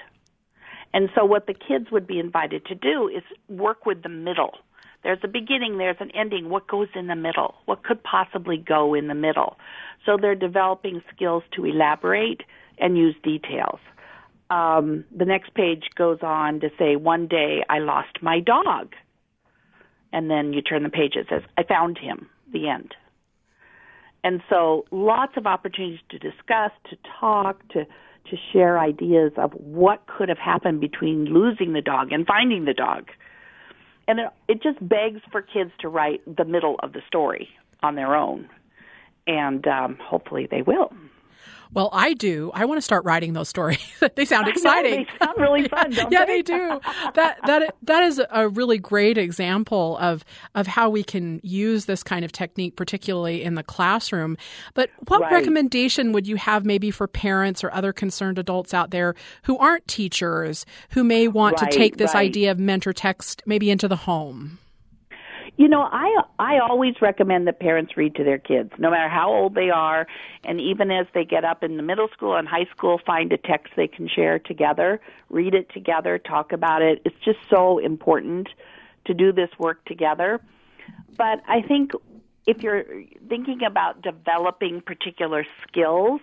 And 0.98 1.10
so, 1.14 1.24
what 1.26 1.46
the 1.46 1.54
kids 1.54 1.92
would 1.92 2.08
be 2.08 2.18
invited 2.18 2.66
to 2.66 2.74
do 2.74 3.08
is 3.08 3.22
work 3.50 3.86
with 3.86 4.02
the 4.02 4.10
middle. 4.10 4.54
There's 5.04 5.20
a 5.22 5.28
beginning, 5.28 5.78
there's 5.78 5.98
an 6.00 6.10
ending. 6.16 6.50
What 6.50 6.66
goes 6.68 6.88
in 6.96 7.06
the 7.06 7.16
middle? 7.16 7.54
What 7.66 7.84
could 7.84 8.02
possibly 8.02 8.58
go 8.58 8.96
in 8.96 9.06
the 9.08 9.14
middle? 9.14 9.58
So, 10.08 10.18
they're 10.20 10.34
developing 10.34 11.04
skills 11.14 11.44
to 11.56 11.66
elaborate 11.66 12.42
and 12.80 12.98
use 12.98 13.14
details. 13.22 13.80
Um, 14.50 15.06
the 15.16 15.26
next 15.26 15.54
page 15.54 15.84
goes 15.96 16.18
on 16.24 16.62
to 16.62 16.70
say, 16.80 16.96
One 16.96 17.28
day 17.28 17.64
I 17.70 17.78
lost 17.78 18.24
my 18.24 18.40
dog 18.40 18.96
and 20.12 20.32
then 20.32 20.52
you 20.52 20.64
turn 20.64 20.82
the 20.82 20.90
page, 20.90 21.14
it 21.16 21.28
says, 21.30 21.44
I 21.60 21.64
found 21.64 22.00
him, 22.00 22.28
the 22.52 22.70
end. 22.70 22.96
And 24.24 24.42
so 24.50 24.86
lots 24.90 25.34
of 25.38 25.46
opportunities 25.46 26.00
to 26.10 26.18
discuss, 26.18 26.72
to 26.90 26.98
talk, 27.20 27.68
to, 27.74 27.86
to 28.30 28.38
share 28.52 28.80
ideas 28.80 29.32
of 29.38 29.52
what 29.54 30.06
could 30.08 30.30
have 30.30 30.38
happened 30.38 30.82
between 30.82 31.26
losing 31.26 31.74
the 31.74 31.82
dog 31.82 32.12
and 32.12 32.26
finding 32.26 32.66
the 32.66 32.74
dog. 32.74 33.10
And 34.08 34.20
it, 34.20 34.28
it 34.48 34.64
just 34.64 34.78
begs 34.88 35.22
for 35.32 35.42
kids 35.42 35.72
to 35.80 35.90
write 35.90 36.22
the 36.26 36.46
middle 36.46 36.78
of 36.82 36.94
the 36.94 37.02
story 37.08 37.50
on 37.84 37.96
their 37.96 38.16
own. 38.16 38.50
And 39.26 39.68
um, 39.68 39.98
hopefully 40.02 40.48
they 40.50 40.62
will. 40.62 40.94
Well, 41.74 41.90
I 41.94 42.14
do. 42.14 42.52
I 42.54 42.66
want 42.66 42.78
to 42.78 42.82
start 42.82 43.04
writing 43.06 43.34
those 43.34 43.50
stories. 43.50 43.80
they 44.16 44.26
sound 44.26 44.48
exciting. 44.48 45.02
Know, 45.02 45.06
they 45.20 45.26
sound 45.26 45.38
really 45.38 45.68
fun, 45.68 45.92
yeah, 46.12 46.26
they? 46.26 46.38
they 46.38 46.42
do. 46.42 46.80
That 47.14 47.38
that 47.46 47.76
that 47.84 48.04
is 48.04 48.22
a 48.32 48.48
really 48.50 48.78
great 48.78 49.18
example 49.18 49.98
of 49.98 50.24
of 50.56 50.68
how 50.68 50.90
we 50.90 51.04
can 51.04 51.40
use 51.44 51.86
this 51.86 52.04
kind 52.04 52.24
of 52.24 52.32
technique, 52.32 52.76
particularly 52.76 53.44
in 53.44 53.56
the 53.56 53.64
classroom. 53.64 54.38
But 54.74 54.90
what 55.08 55.22
right. 55.22 55.32
recommendation 55.34 56.12
would 56.12 56.28
you 56.28 56.36
have, 56.38 56.66
maybe 56.66 56.92
for 56.92 57.08
parents 57.08 57.64
or 57.64 57.72
other 57.74 57.94
concerned 57.94 58.40
adults 58.40 58.74
out 58.74 58.92
there 58.92 59.16
who 59.44 59.58
aren't 59.58 59.88
teachers, 59.88 60.66
who 60.92 61.04
may 61.04 61.28
want 61.28 61.62
right, 61.62 61.72
to 61.72 61.78
take 61.78 61.98
this 61.98 62.14
right. 62.14 62.28
idea 62.28 62.52
of 62.52 62.60
mentor 62.60 62.94
text 62.94 63.44
maybe 63.46 63.70
into 63.70 63.88
the 63.88 63.96
home? 63.96 64.60
You 65.58 65.68
know, 65.68 65.82
I 65.82 66.22
I 66.38 66.60
always 66.60 67.02
recommend 67.02 67.48
that 67.48 67.60
parents 67.60 67.98
read 67.98 68.16
to 68.16 68.24
their 68.24 68.38
kids, 68.38 68.72
no 68.78 68.92
matter 68.92 69.10
how 69.10 69.34
old 69.34 69.56
they 69.56 69.72
are, 69.72 70.06
and 70.46 70.62
even 70.62 70.92
as 70.92 71.08
they 71.16 71.26
get 71.26 71.44
up 71.44 71.64
in 71.64 71.78
the 71.78 71.84
middle 71.84 72.08
school 72.10 72.36
and 72.36 72.48
high 72.48 72.68
school, 72.76 73.02
find 73.04 73.34
a 73.34 73.38
text 73.38 73.74
they 73.76 73.88
can 73.88 74.08
share 74.08 74.38
together, 74.38 75.02
read 75.30 75.56
it 75.56 75.70
together, 75.74 76.20
talk 76.20 76.52
about 76.52 76.84
it. 76.84 77.02
It's 77.06 77.20
just 77.26 77.40
so 77.50 77.80
important 77.80 78.50
to 79.06 79.16
do 79.16 79.32
this 79.32 79.50
work 79.58 79.84
together. 79.86 80.40
But 81.18 81.42
I 81.48 81.62
think 81.64 81.92
if 82.46 82.62
you're 82.62 82.86
thinking 83.28 83.64
about 83.64 84.04
developing 84.04 84.82
particular 84.82 85.44
skills, 85.68 86.22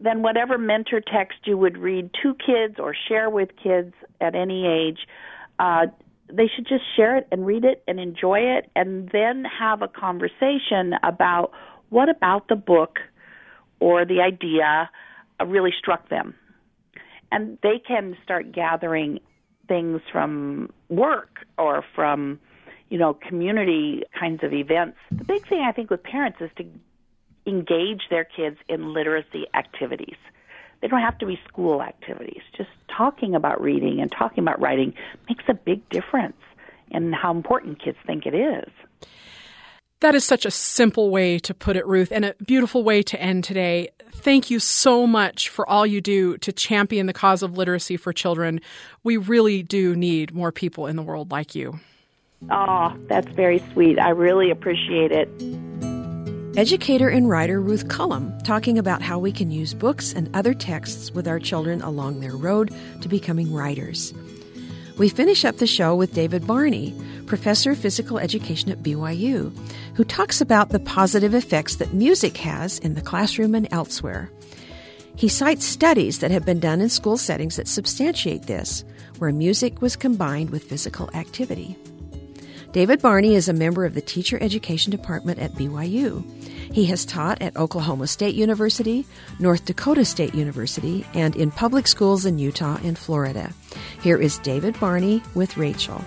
then 0.00 0.22
whatever 0.22 0.58
mentor 0.58 1.00
text 1.00 1.38
you 1.44 1.56
would 1.56 1.78
read 1.78 2.10
to 2.22 2.34
kids 2.34 2.80
or 2.80 2.92
share 3.08 3.30
with 3.30 3.50
kids 3.62 3.94
at 4.20 4.34
any 4.34 4.66
age, 4.66 5.06
uh, 5.60 5.86
they 6.32 6.48
should 6.54 6.66
just 6.66 6.84
share 6.96 7.16
it 7.16 7.28
and 7.30 7.46
read 7.46 7.64
it 7.64 7.82
and 7.86 8.00
enjoy 8.00 8.40
it 8.40 8.70
and 8.74 9.08
then 9.12 9.44
have 9.44 9.82
a 9.82 9.88
conversation 9.88 10.94
about 11.02 11.52
what 11.90 12.08
about 12.08 12.48
the 12.48 12.56
book 12.56 12.98
or 13.80 14.04
the 14.04 14.20
idea 14.20 14.90
really 15.46 15.72
struck 15.78 16.08
them. 16.08 16.34
And 17.30 17.58
they 17.62 17.80
can 17.86 18.16
start 18.22 18.52
gathering 18.52 19.18
things 19.68 20.00
from 20.12 20.70
work 20.88 21.46
or 21.58 21.84
from, 21.94 22.38
you 22.88 22.98
know, 22.98 23.14
community 23.14 24.02
kinds 24.18 24.42
of 24.42 24.52
events. 24.52 24.96
The 25.10 25.24
big 25.24 25.46
thing 25.48 25.64
I 25.66 25.72
think 25.72 25.90
with 25.90 26.02
parents 26.02 26.38
is 26.40 26.50
to 26.56 26.64
engage 27.46 28.02
their 28.10 28.24
kids 28.24 28.56
in 28.68 28.92
literacy 28.92 29.46
activities. 29.54 30.16
They 30.84 30.88
don't 30.88 31.00
have 31.00 31.16
to 31.20 31.26
be 31.26 31.40
school 31.48 31.80
activities. 31.80 32.42
Just 32.54 32.68
talking 32.94 33.34
about 33.34 33.58
reading 33.58 34.02
and 34.02 34.12
talking 34.12 34.44
about 34.44 34.60
writing 34.60 34.92
makes 35.30 35.44
a 35.48 35.54
big 35.54 35.88
difference 35.88 36.36
in 36.90 37.10
how 37.10 37.30
important 37.30 37.82
kids 37.82 37.96
think 38.06 38.26
it 38.26 38.34
is. 38.34 38.70
That 40.00 40.14
is 40.14 40.26
such 40.26 40.44
a 40.44 40.50
simple 40.50 41.08
way 41.08 41.38
to 41.38 41.54
put 41.54 41.76
it, 41.76 41.86
Ruth, 41.86 42.12
and 42.12 42.26
a 42.26 42.34
beautiful 42.46 42.84
way 42.84 43.02
to 43.02 43.18
end 43.18 43.44
today. 43.44 43.92
Thank 44.12 44.50
you 44.50 44.58
so 44.58 45.06
much 45.06 45.48
for 45.48 45.66
all 45.66 45.86
you 45.86 46.02
do 46.02 46.36
to 46.36 46.52
champion 46.52 47.06
the 47.06 47.14
cause 47.14 47.42
of 47.42 47.56
literacy 47.56 47.96
for 47.96 48.12
children. 48.12 48.60
We 49.02 49.16
really 49.16 49.62
do 49.62 49.96
need 49.96 50.34
more 50.34 50.52
people 50.52 50.86
in 50.86 50.96
the 50.96 51.02
world 51.02 51.30
like 51.30 51.54
you. 51.54 51.80
Oh, 52.50 52.94
that's 53.06 53.28
very 53.28 53.64
sweet. 53.72 53.98
I 53.98 54.10
really 54.10 54.50
appreciate 54.50 55.12
it. 55.12 55.93
Educator 56.56 57.08
and 57.08 57.28
writer 57.28 57.60
Ruth 57.60 57.88
Culham 57.88 58.40
talking 58.44 58.78
about 58.78 59.02
how 59.02 59.18
we 59.18 59.32
can 59.32 59.50
use 59.50 59.74
books 59.74 60.12
and 60.12 60.30
other 60.36 60.54
texts 60.54 61.10
with 61.10 61.26
our 61.26 61.40
children 61.40 61.82
along 61.82 62.20
their 62.20 62.36
road 62.36 62.72
to 63.00 63.08
becoming 63.08 63.52
writers. 63.52 64.14
We 64.96 65.08
finish 65.08 65.44
up 65.44 65.56
the 65.56 65.66
show 65.66 65.96
with 65.96 66.14
David 66.14 66.46
Barney, 66.46 66.94
professor 67.26 67.72
of 67.72 67.78
physical 67.78 68.20
education 68.20 68.70
at 68.70 68.84
BYU, 68.84 69.52
who 69.96 70.04
talks 70.04 70.40
about 70.40 70.68
the 70.68 70.78
positive 70.78 71.34
effects 71.34 71.74
that 71.76 71.92
music 71.92 72.36
has 72.36 72.78
in 72.78 72.94
the 72.94 73.02
classroom 73.02 73.56
and 73.56 73.66
elsewhere. 73.72 74.30
He 75.16 75.28
cites 75.28 75.64
studies 75.64 76.20
that 76.20 76.30
have 76.30 76.44
been 76.46 76.60
done 76.60 76.80
in 76.80 76.88
school 76.88 77.16
settings 77.16 77.56
that 77.56 77.66
substantiate 77.66 78.44
this, 78.44 78.84
where 79.18 79.32
music 79.32 79.82
was 79.82 79.96
combined 79.96 80.50
with 80.50 80.62
physical 80.62 81.10
activity. 81.14 81.76
David 82.74 83.00
Barney 83.00 83.36
is 83.36 83.48
a 83.48 83.52
member 83.52 83.84
of 83.84 83.94
the 83.94 84.00
Teacher 84.00 84.36
Education 84.40 84.90
Department 84.90 85.38
at 85.38 85.52
BYU. 85.52 86.24
He 86.72 86.84
has 86.86 87.04
taught 87.04 87.40
at 87.42 87.56
Oklahoma 87.56 88.06
State 88.06 88.34
University, 88.34 89.06
North 89.38 89.64
Dakota 89.64 90.04
State 90.04 90.34
University, 90.34 91.04
and 91.14 91.36
in 91.36 91.50
public 91.50 91.86
schools 91.86 92.24
in 92.26 92.38
Utah 92.38 92.78
and 92.82 92.98
Florida. 92.98 93.52
Here 94.02 94.16
is 94.16 94.38
David 94.38 94.78
Barney 94.80 95.22
with 95.34 95.56
Rachel. 95.56 96.02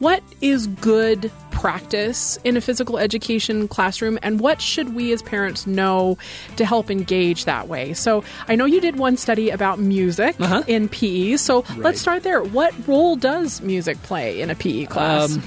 What 0.00 0.22
is 0.40 0.66
good 0.66 1.30
practice 1.50 2.36
in 2.44 2.56
a 2.56 2.60
physical 2.60 2.98
education 2.98 3.68
classroom, 3.68 4.18
and 4.22 4.40
what 4.40 4.60
should 4.60 4.94
we 4.94 5.12
as 5.12 5.22
parents 5.22 5.66
know 5.66 6.18
to 6.56 6.64
help 6.64 6.90
engage 6.90 7.44
that 7.44 7.68
way? 7.68 7.94
So, 7.94 8.22
I 8.48 8.56
know 8.56 8.64
you 8.64 8.80
did 8.80 8.96
one 8.96 9.16
study 9.16 9.50
about 9.50 9.78
music 9.78 10.34
Uh-huh. 10.40 10.62
in 10.66 10.88
PE, 10.88 11.36
so 11.36 11.62
Right. 11.70 11.78
let's 11.78 12.00
start 12.00 12.22
there. 12.22 12.42
What 12.42 12.74
role 12.88 13.14
does 13.16 13.62
music 13.62 14.02
play 14.02 14.40
in 14.40 14.50
a 14.50 14.54
PE 14.54 14.86
class? 14.86 15.36
Um, 15.36 15.42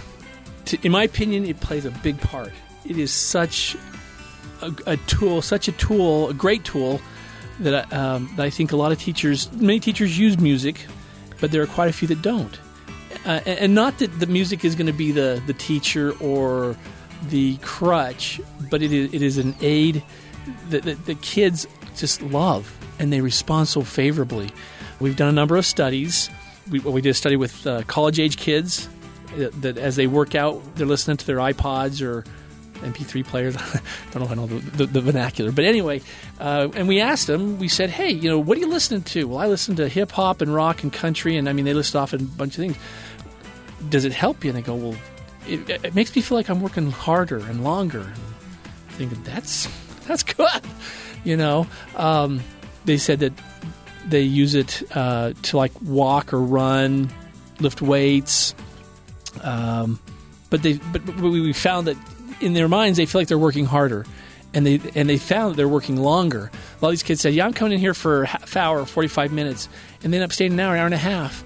t- 0.65 0.79
in 0.81 0.91
my 0.93 1.03
opinion, 1.03 1.45
it 1.45 1.59
plays 1.59 1.85
a 1.85 1.91
big 1.91 2.19
part. 2.21 2.53
It 2.87 2.97
is 2.97 3.11
such 3.11 3.75
a, 4.61 4.73
a 4.85 4.97
tool, 4.97 5.41
such 5.41 5.67
a 5.67 5.71
tool, 5.73 6.29
a 6.29 6.33
great 6.33 6.63
tool 6.63 7.01
that 7.59 7.91
I, 7.91 7.95
um, 7.95 8.31
that 8.35 8.45
I 8.45 8.49
think 8.49 8.71
a 8.71 8.75
lot 8.75 8.91
of 8.91 8.99
teachers, 8.99 9.51
many 9.53 9.79
teachers 9.79 10.17
use 10.17 10.37
music, 10.39 10.85
but 11.39 11.51
there 11.51 11.61
are 11.61 11.67
quite 11.67 11.89
a 11.89 11.93
few 11.93 12.07
that 12.09 12.21
don't. 12.21 12.59
Uh, 13.25 13.41
and, 13.45 13.73
not 13.73 13.97
that 13.99 14.19
the 14.19 14.27
music 14.27 14.63
is 14.63 14.75
going 14.75 14.87
to 14.87 14.93
be 14.93 15.11
the, 15.11 15.41
the 15.47 15.53
teacher 15.53 16.13
or 16.19 16.75
the 17.29 17.57
crutch, 17.57 18.39
but 18.69 18.81
it 18.81 18.93
is, 18.93 19.13
it 19.13 19.21
is 19.21 19.37
an 19.37 19.55
aid 19.61 20.03
that, 20.69 20.83
that 20.83 21.05
the 21.05 21.15
kids 21.15 21.67
just 21.95 22.21
love 22.21 22.73
and 22.99 23.11
they 23.11 23.21
respond 23.21 23.67
so 23.67 23.81
favorably. 23.81 24.51
We've 24.99 25.15
done 25.15 25.29
a 25.29 25.33
number 25.33 25.57
of 25.57 25.65
studies. 25.65 26.29
We, 26.69 26.79
we 26.79 27.01
did 27.01 27.09
a 27.09 27.13
study 27.13 27.35
with 27.35 27.65
uh, 27.65 27.83
college 27.83 28.19
age 28.19 28.37
kids 28.37 28.87
that, 29.35 29.61
that 29.61 29.77
as 29.77 29.95
they 29.95 30.07
work 30.07 30.35
out, 30.35 30.61
they're 30.75 30.87
listening 30.87 31.17
to 31.17 31.25
their 31.25 31.37
iPods 31.37 32.05
or 32.05 32.23
MP3 32.81 33.25
players. 33.25 33.55
I 33.57 33.81
don't 34.11 34.21
know 34.21 34.25
if 34.25 34.31
I 34.31 34.35
know 34.35 34.47
the, 34.47 34.59
the, 34.77 34.85
the 34.85 35.01
vernacular, 35.01 35.51
but 35.51 35.65
anyway, 35.65 36.01
uh, 36.39 36.69
and 36.75 36.87
we 36.87 36.99
asked 36.99 37.27
them. 37.27 37.59
We 37.59 37.67
said, 37.67 37.89
"Hey, 37.89 38.11
you 38.11 38.29
know, 38.29 38.39
what 38.39 38.57
are 38.57 38.61
you 38.61 38.69
listening 38.69 39.03
to?" 39.03 39.27
Well, 39.27 39.39
I 39.39 39.47
listen 39.47 39.75
to 39.77 39.87
hip 39.87 40.11
hop 40.11 40.41
and 40.41 40.53
rock 40.53 40.83
and 40.83 40.91
country, 40.91 41.37
and 41.37 41.47
I 41.47 41.53
mean, 41.53 41.65
they 41.65 41.73
list 41.73 41.95
off 41.95 42.13
a 42.13 42.17
bunch 42.17 42.53
of 42.53 42.59
things. 42.59 42.77
Does 43.89 44.05
it 44.05 44.13
help 44.13 44.43
you? 44.43 44.49
And 44.49 44.57
they 44.57 44.61
go, 44.61 44.75
"Well, 44.75 44.95
it, 45.47 45.69
it 45.69 45.95
makes 45.95 46.15
me 46.15 46.21
feel 46.21 46.37
like 46.37 46.49
I'm 46.49 46.61
working 46.61 46.91
harder 46.91 47.37
and 47.37 47.63
longer." 47.63 48.01
And 48.01 48.17
thinking 48.97 49.21
that's 49.23 49.67
that's 50.05 50.23
good, 50.23 50.61
you 51.23 51.37
know. 51.37 51.67
Um, 51.95 52.41
they 52.85 52.97
said 52.97 53.19
that 53.19 53.33
they 54.07 54.21
use 54.21 54.55
it 54.55 54.83
uh, 54.95 55.33
to 55.43 55.57
like 55.57 55.71
walk 55.81 56.33
or 56.33 56.41
run, 56.41 57.09
lift 57.59 57.81
weights. 57.81 58.55
Um, 59.43 59.99
but 60.49 60.63
they 60.63 60.73
but 60.91 61.05
we 61.19 61.53
found 61.53 61.87
that 61.87 61.97
in 62.41 62.53
their 62.53 62.67
minds 62.67 62.97
they 62.97 63.05
feel 63.05 63.21
like 63.21 63.27
they're 63.27 63.37
working 63.37 63.65
harder 63.65 64.05
and 64.53 64.65
they 64.65 64.79
and 64.95 65.09
they 65.09 65.17
found 65.17 65.51
that 65.51 65.57
they're 65.57 65.67
working 65.67 65.97
longer. 65.97 66.49
A 66.81 66.85
lot 66.85 66.89
of 66.89 66.93
these 66.93 67.03
kids 67.03 67.21
said, 67.21 67.33
"Yeah, 67.33 67.45
I'm 67.45 67.53
coming 67.53 67.73
in 67.73 67.79
here 67.79 67.93
for 67.93 68.25
half 68.25 68.55
hour, 68.55 68.85
45 68.85 69.31
minutes," 69.31 69.69
and 70.03 70.11
they 70.11 70.17
end 70.17 70.23
up 70.23 70.33
staying 70.33 70.53
an 70.53 70.59
hour, 70.59 70.73
an 70.73 70.79
hour 70.79 70.85
and 70.85 70.95
a 70.95 70.97
half, 70.97 71.43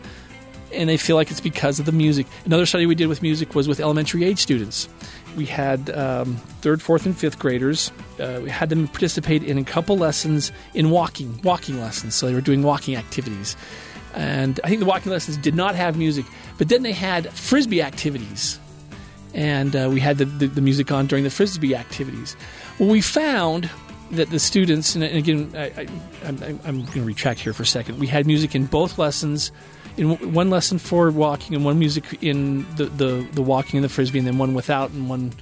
and 0.74 0.90
they 0.90 0.98
feel 0.98 1.16
like 1.16 1.32
it's 1.32 1.42
because 1.42 1.80
of 1.80 1.86
the 1.86 1.92
music. 1.92 2.28
Another 2.46 2.66
study 2.66 2.86
we 2.86 2.96
did 2.96 3.08
with 3.08 3.22
music 3.22 3.56
was 3.56 3.68
with 3.68 3.80
elementary 3.80 4.24
age 4.24 4.40
students. 4.40 4.88
We 5.36 5.46
had 5.46 5.90
um, 5.92 6.36
third, 6.62 6.82
fourth, 6.82 7.06
and 7.06 7.18
fifth 7.18 7.40
graders. 7.40 7.92
Uh, 8.20 8.42
we 8.44 8.50
had 8.50 8.70
them 8.70 8.88
participate 8.88 9.44
in 9.44 9.58
a 9.58 9.64
couple 9.64 9.98
lessons 9.98 10.52
in 10.74 10.90
walking, 10.90 11.40
walking 11.44 11.80
lessons. 11.80 12.16
So 12.16 12.28
they 12.28 12.34
were 12.34 12.42
doing 12.42 12.64
walking 12.64 12.96
activities, 12.96 13.56
and 14.14 14.60
I 14.64 14.70
think 14.70 14.80
the 14.80 14.86
walking 14.86 15.12
lessons 15.12 15.38
did 15.38 15.56
not 15.56 15.76
have 15.76 15.98
music, 15.98 16.26
but 16.58 16.70
then 16.70 16.84
they 16.84 16.94
had 16.94 17.32
frisbee 17.34 17.82
activities 17.82 18.60
and 19.34 19.76
uh, 19.76 19.90
we 19.92 20.00
had 20.00 20.18
the, 20.18 20.26
the, 20.26 20.48
the, 20.48 20.62
music 20.62 20.92
on 20.92 21.08
during 21.08 21.24
the 21.24 21.30
frisbee 21.30 21.76
activities. 21.76 22.36
Well, 22.80 22.90
we 22.90 23.02
found 23.02 23.70
that 24.12 24.30
the 24.30 24.40
students, 24.40 24.96
and 24.96 25.04
again, 25.04 25.52
I, 25.56 25.88
am 26.24 26.38
going 26.38 26.86
to 26.86 27.04
retract 27.04 27.40
here 27.40 27.54
for 27.54 27.64
a 27.64 27.66
second. 27.66 28.00
We 28.00 28.08
had 28.08 28.28
music 28.28 28.56
in 28.56 28.66
both 28.66 28.98
lessons, 28.98 29.52
in 29.98 30.34
one 30.34 30.50
lesson 30.50 30.80
for 30.80 31.10
walking, 31.12 31.56
and 31.56 31.64
one 31.64 31.80
music 31.80 32.22
in 32.22 32.66
the, 32.76 32.86
the, 32.86 33.28
the 33.32 33.42
walking 33.42 33.78
and 33.78 33.86
the 33.86 33.90
frisbee, 33.90 34.20
and 34.20 34.28
then 34.28 34.38
one 34.38 34.54
without, 34.54 34.92
and 34.92 35.10
one 35.10 35.34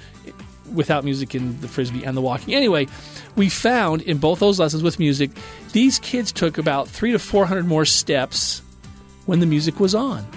without 0.73 1.03
music 1.03 1.33
in 1.33 1.59
the 1.61 1.67
frisbee 1.67 2.03
and 2.03 2.15
the 2.15 2.21
walking. 2.21 2.53
Anyway, 2.53 2.87
we 3.35 3.49
found 3.49 4.03
in 4.03 4.19
both 4.19 4.39
those 4.39 4.59
lessons 4.59 4.83
with 4.83 4.99
music, 4.99 5.31
these 5.71 5.97
kids 5.99 6.31
took 6.31 6.57
about 6.57 6.87
three 6.87 7.11
to 7.11 7.19
four 7.19 7.45
hundred 7.45 7.65
more 7.65 7.85
steps 7.85 8.61
when 9.25 9.39
the 9.39 9.45
music 9.47 9.79
was 9.79 9.95
on, 9.95 10.27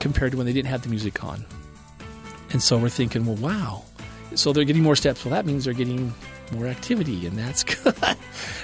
compared 0.00 0.32
to 0.32 0.38
when 0.38 0.46
they 0.46 0.52
didn't 0.52 0.68
have 0.68 0.82
the 0.82 0.88
music 0.88 1.22
on. 1.22 1.44
And 2.50 2.62
so 2.62 2.78
we're 2.78 2.88
thinking, 2.88 3.26
well, 3.26 3.36
wow. 3.36 3.84
So 4.34 4.52
they're 4.52 4.64
getting 4.64 4.82
more 4.82 4.96
steps. 4.96 5.24
Well, 5.24 5.32
that 5.32 5.46
means 5.46 5.64
they're 5.64 5.74
getting 5.74 6.14
more 6.52 6.66
activity, 6.66 7.26
and 7.26 7.36
that's 7.36 7.62
good. 7.64 7.94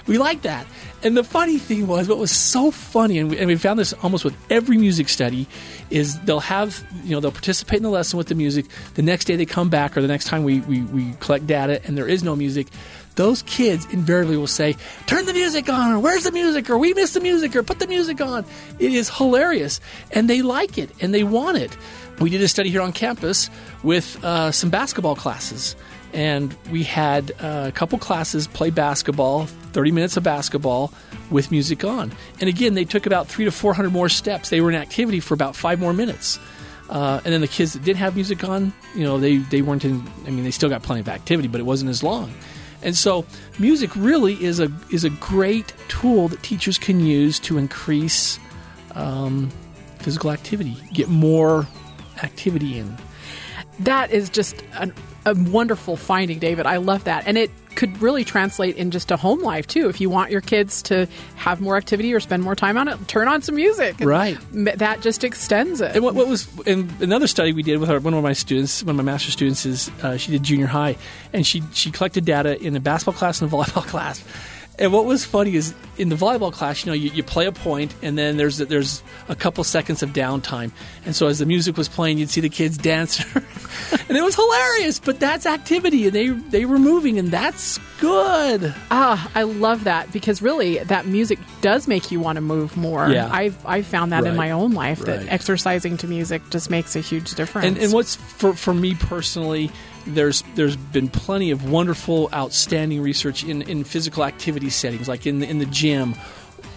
we 0.06 0.18
like 0.18 0.42
that. 0.42 0.66
And 1.02 1.16
the 1.16 1.24
funny 1.24 1.58
thing 1.58 1.86
was, 1.86 2.08
what 2.08 2.18
was 2.18 2.30
so 2.30 2.70
funny, 2.70 3.18
and 3.18 3.30
we, 3.30 3.38
and 3.38 3.46
we, 3.46 3.56
found 3.56 3.78
this 3.78 3.92
almost 4.02 4.24
with 4.24 4.34
every 4.50 4.76
music 4.76 5.08
study, 5.08 5.46
is 5.90 6.18
they'll 6.20 6.40
have, 6.40 6.84
you 7.04 7.10
know, 7.10 7.20
they'll 7.20 7.32
participate 7.32 7.78
in 7.78 7.82
the 7.82 7.90
lesson 7.90 8.16
with 8.16 8.28
the 8.28 8.34
music. 8.34 8.66
The 8.94 9.02
next 9.02 9.26
day 9.26 9.36
they 9.36 9.46
come 9.46 9.68
back, 9.68 9.96
or 9.96 10.02
the 10.02 10.08
next 10.08 10.26
time 10.26 10.44
we, 10.44 10.60
we, 10.60 10.82
we 10.82 11.12
collect 11.20 11.46
data 11.46 11.80
and 11.84 11.96
there 11.96 12.08
is 12.08 12.22
no 12.22 12.36
music, 12.36 12.68
those 13.16 13.42
kids 13.42 13.86
invariably 13.92 14.36
will 14.36 14.46
say, 14.46 14.76
Turn 15.06 15.26
the 15.26 15.32
music 15.32 15.68
on, 15.68 15.92
or 15.92 15.98
Where's 15.98 16.24
the 16.24 16.32
music, 16.32 16.68
or 16.68 16.78
We 16.78 16.94
missed 16.94 17.14
the 17.14 17.20
music, 17.20 17.54
or 17.54 17.62
Put 17.62 17.78
the 17.78 17.86
music 17.86 18.20
on. 18.20 18.44
It 18.78 18.92
is 18.92 19.08
hilarious. 19.08 19.80
And 20.10 20.28
they 20.28 20.42
like 20.42 20.78
it, 20.78 20.90
and 21.00 21.14
they 21.14 21.24
want 21.24 21.58
it. 21.58 21.76
We 22.20 22.30
did 22.30 22.40
a 22.40 22.48
study 22.48 22.70
here 22.70 22.80
on 22.80 22.92
campus 22.92 23.50
with 23.82 24.22
uh, 24.24 24.52
some 24.52 24.70
basketball 24.70 25.16
classes, 25.16 25.74
and 26.12 26.56
we 26.70 26.84
had 26.84 27.32
uh, 27.40 27.64
a 27.68 27.72
couple 27.72 27.98
classes 27.98 28.46
play 28.46 28.70
basketball, 28.70 29.46
30 29.46 29.90
minutes 29.90 30.16
of 30.16 30.22
basketball 30.22 30.92
with 31.30 31.50
music 31.50 31.84
on. 31.84 32.12
And 32.40 32.48
again, 32.48 32.74
they 32.74 32.84
took 32.84 33.06
about 33.06 33.26
three 33.26 33.44
to 33.44 33.50
400 33.50 33.90
more 33.90 34.08
steps. 34.08 34.50
They 34.50 34.60
were 34.60 34.70
in 34.70 34.76
activity 34.76 35.20
for 35.20 35.34
about 35.34 35.56
five 35.56 35.80
more 35.80 35.92
minutes. 35.92 36.38
Uh, 36.88 37.20
and 37.24 37.32
then 37.32 37.40
the 37.40 37.48
kids 37.48 37.72
that 37.72 37.82
did 37.82 37.96
have 37.96 38.14
music 38.14 38.44
on, 38.44 38.72
you 38.94 39.02
know, 39.02 39.18
they, 39.18 39.38
they 39.38 39.62
weren't 39.62 39.84
in, 39.84 40.04
I 40.26 40.30
mean, 40.30 40.44
they 40.44 40.50
still 40.50 40.68
got 40.68 40.82
plenty 40.82 41.00
of 41.00 41.08
activity, 41.08 41.48
but 41.48 41.60
it 41.60 41.64
wasn't 41.64 41.90
as 41.90 42.02
long. 42.02 42.32
And 42.82 42.94
so, 42.94 43.24
music 43.58 43.96
really 43.96 44.34
is 44.44 44.60
a 44.60 44.70
is 44.90 45.04
a 45.04 45.10
great 45.10 45.72
tool 45.88 46.28
that 46.28 46.42
teachers 46.42 46.76
can 46.76 47.00
use 47.00 47.40
to 47.40 47.56
increase 47.56 48.38
um, 48.94 49.50
physical 50.00 50.30
activity, 50.30 50.76
get 50.92 51.08
more 51.08 51.66
activity 52.22 52.78
in. 52.78 52.96
That 53.80 54.12
is 54.12 54.30
just 54.30 54.62
an, 54.74 54.94
a 55.26 55.34
wonderful 55.34 55.96
finding, 55.96 56.38
David. 56.38 56.66
I 56.66 56.76
love 56.76 57.04
that. 57.04 57.26
And 57.26 57.36
it 57.36 57.50
could 57.74 58.00
really 58.00 58.24
translate 58.24 58.76
in 58.76 58.92
just 58.92 59.10
a 59.10 59.16
home 59.16 59.40
life, 59.40 59.66
too. 59.66 59.88
If 59.88 60.00
you 60.00 60.08
want 60.08 60.30
your 60.30 60.40
kids 60.40 60.80
to 60.82 61.08
have 61.36 61.60
more 61.60 61.76
activity 61.76 62.14
or 62.14 62.20
spend 62.20 62.44
more 62.44 62.54
time 62.54 62.76
on 62.76 62.86
it, 62.86 63.08
turn 63.08 63.26
on 63.26 63.42
some 63.42 63.56
music. 63.56 63.96
Right. 63.98 64.38
That 64.52 65.00
just 65.00 65.24
extends 65.24 65.80
it. 65.80 65.96
And 65.96 66.04
what, 66.04 66.14
what 66.14 66.28
was 66.28 66.48
in 66.66 66.88
another 67.00 67.26
study 67.26 67.52
we 67.52 67.64
did 67.64 67.78
with 67.78 67.90
our, 67.90 67.98
one 67.98 68.14
of 68.14 68.22
my 68.22 68.32
students, 68.32 68.84
one 68.84 68.90
of 68.90 69.04
my 69.04 69.12
master 69.12 69.32
students, 69.32 69.66
is 69.66 69.90
uh, 70.02 70.16
she 70.16 70.30
did 70.30 70.44
junior 70.44 70.66
high, 70.66 70.96
and 71.32 71.44
she, 71.44 71.62
she 71.72 71.90
collected 71.90 72.24
data 72.24 72.60
in 72.62 72.76
a 72.76 72.80
basketball 72.80 73.18
class 73.18 73.42
and 73.42 73.52
a 73.52 73.56
volleyball 73.56 73.82
class. 73.88 74.22
And 74.78 74.92
what 74.92 75.04
was 75.04 75.24
funny 75.24 75.54
is 75.54 75.72
in 75.98 76.08
the 76.08 76.16
volleyball 76.16 76.52
class, 76.52 76.84
you 76.84 76.90
know, 76.90 76.94
you, 76.94 77.10
you 77.10 77.22
play 77.22 77.46
a 77.46 77.52
point, 77.52 77.94
and 78.02 78.18
then 78.18 78.36
there's 78.36 78.58
there's 78.58 79.02
a 79.28 79.36
couple 79.36 79.62
seconds 79.62 80.02
of 80.02 80.10
downtime. 80.10 80.72
And 81.04 81.14
so 81.14 81.28
as 81.28 81.38
the 81.38 81.46
music 81.46 81.76
was 81.76 81.88
playing, 81.88 82.18
you'd 82.18 82.30
see 82.30 82.40
the 82.40 82.48
kids 82.48 82.76
dance, 82.92 83.20
and 83.34 84.16
it 84.16 84.22
was 84.22 84.34
hilarious. 84.34 84.98
But 84.98 85.20
that's 85.20 85.46
activity, 85.46 86.06
and 86.06 86.12
they 86.12 86.28
they 86.28 86.64
were 86.64 86.78
moving, 86.78 87.18
and 87.18 87.30
that's 87.30 87.78
good. 88.04 88.74
Ah, 88.90 89.30
I 89.34 89.42
love 89.42 89.84
that 89.84 90.12
because 90.12 90.42
really 90.42 90.78
that 90.78 91.06
music 91.06 91.38
does 91.60 91.88
make 91.88 92.10
you 92.10 92.20
want 92.20 92.36
to 92.36 92.40
move 92.42 92.76
more. 92.76 93.08
Yeah. 93.08 93.28
I've 93.32 93.56
I've 93.66 93.86
found 93.86 94.12
that 94.12 94.22
Right. 94.24 94.30
in 94.30 94.36
my 94.36 94.50
own 94.50 94.72
life 94.72 95.00
that 95.00 95.26
exercising 95.28 95.96
to 95.98 96.06
music 96.06 96.42
just 96.50 96.70
makes 96.70 96.94
a 96.96 97.00
huge 97.00 97.34
difference. 97.34 97.66
And, 97.66 97.78
and 97.78 97.92
what's 97.92 98.16
for 98.16 98.54
for 98.54 98.74
me 98.74 98.94
personally, 98.94 99.70
there's 100.06 100.42
there's 100.54 100.76
been 100.76 101.08
plenty 101.08 101.50
of 101.50 101.70
wonderful, 101.70 102.28
outstanding 102.34 103.00
research 103.00 103.42
in, 103.44 103.62
in 103.62 103.84
physical 103.84 104.24
activity 104.24 104.70
settings, 104.70 105.08
like 105.08 105.26
in 105.26 105.38
the, 105.40 105.48
in 105.48 105.58
the 105.58 105.66
gym, 105.66 106.14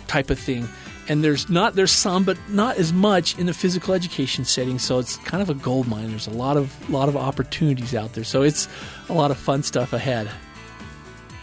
type 0.07 0.29
of 0.29 0.39
thing. 0.39 0.67
And 1.09 1.23
there's 1.23 1.49
not 1.49 1.75
there's 1.75 1.91
some, 1.93 2.23
but 2.25 2.37
not 2.49 2.77
as 2.77 2.91
much 2.91 3.37
in 3.39 3.45
the 3.45 3.53
physical 3.53 3.93
education 3.93 4.43
setting. 4.43 4.77
So 4.79 4.99
it's 4.99 5.15
kind 5.17 5.41
of 5.41 5.49
a 5.49 5.53
gold 5.53 5.87
mine. 5.87 6.09
There's 6.09 6.27
a 6.27 6.31
lot 6.31 6.57
of 6.57 6.89
lot 6.89 7.07
of 7.09 7.15
opportunities 7.15 7.95
out 7.95 8.13
there. 8.13 8.25
So 8.25 8.41
it's 8.41 8.67
a 9.09 9.13
lot 9.13 9.31
of 9.31 9.37
fun 9.37 9.63
stuff 9.63 9.93
ahead. 9.93 10.29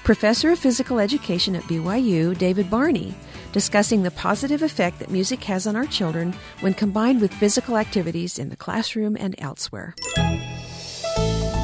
Professor 0.04 0.52
of 0.52 0.58
Physical 0.58 1.00
Education 1.00 1.56
at 1.56 1.62
BYU, 1.62 2.36
David 2.36 2.68
Barney, 2.68 3.14
discussing 3.52 4.02
the 4.02 4.10
positive 4.10 4.60
effect 4.60 4.98
that 4.98 5.08
music 5.10 5.42
has 5.44 5.66
on 5.66 5.76
our 5.76 5.86
children 5.86 6.34
when 6.60 6.74
combined 6.74 7.22
with 7.22 7.32
physical 7.32 7.78
activities 7.78 8.38
in 8.38 8.50
the 8.50 8.56
classroom 8.56 9.16
and 9.18 9.34
elsewhere. 9.38 9.94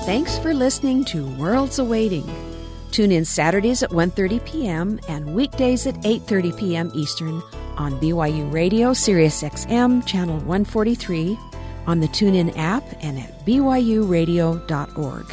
Thanks 0.07 0.39
for 0.39 0.55
listening 0.55 1.05
to 1.07 1.29
Worlds 1.37 1.79
Awaiting. 1.79 2.27
Tune 2.93 3.13
in 3.13 3.27
Saturdays 3.27 3.83
at 3.83 3.91
1:30 3.91 4.43
p.m. 4.47 4.99
and 5.07 5.35
weekdays 5.35 5.87
at 5.87 5.97
8:30 5.97 6.59
p.m. 6.59 6.91
Eastern 6.95 7.43
on 7.77 8.01
BYU 8.01 8.51
Radio 8.51 8.95
Sirius 8.95 9.43
XM 9.43 10.07
channel 10.07 10.39
143 10.39 11.39
on 11.87 12.01
the 12.01 12.09
TuneIn 12.09 12.57
app 12.57 12.85
and 13.03 13.19
at 13.19 13.45
byuradio.org. 13.45 15.27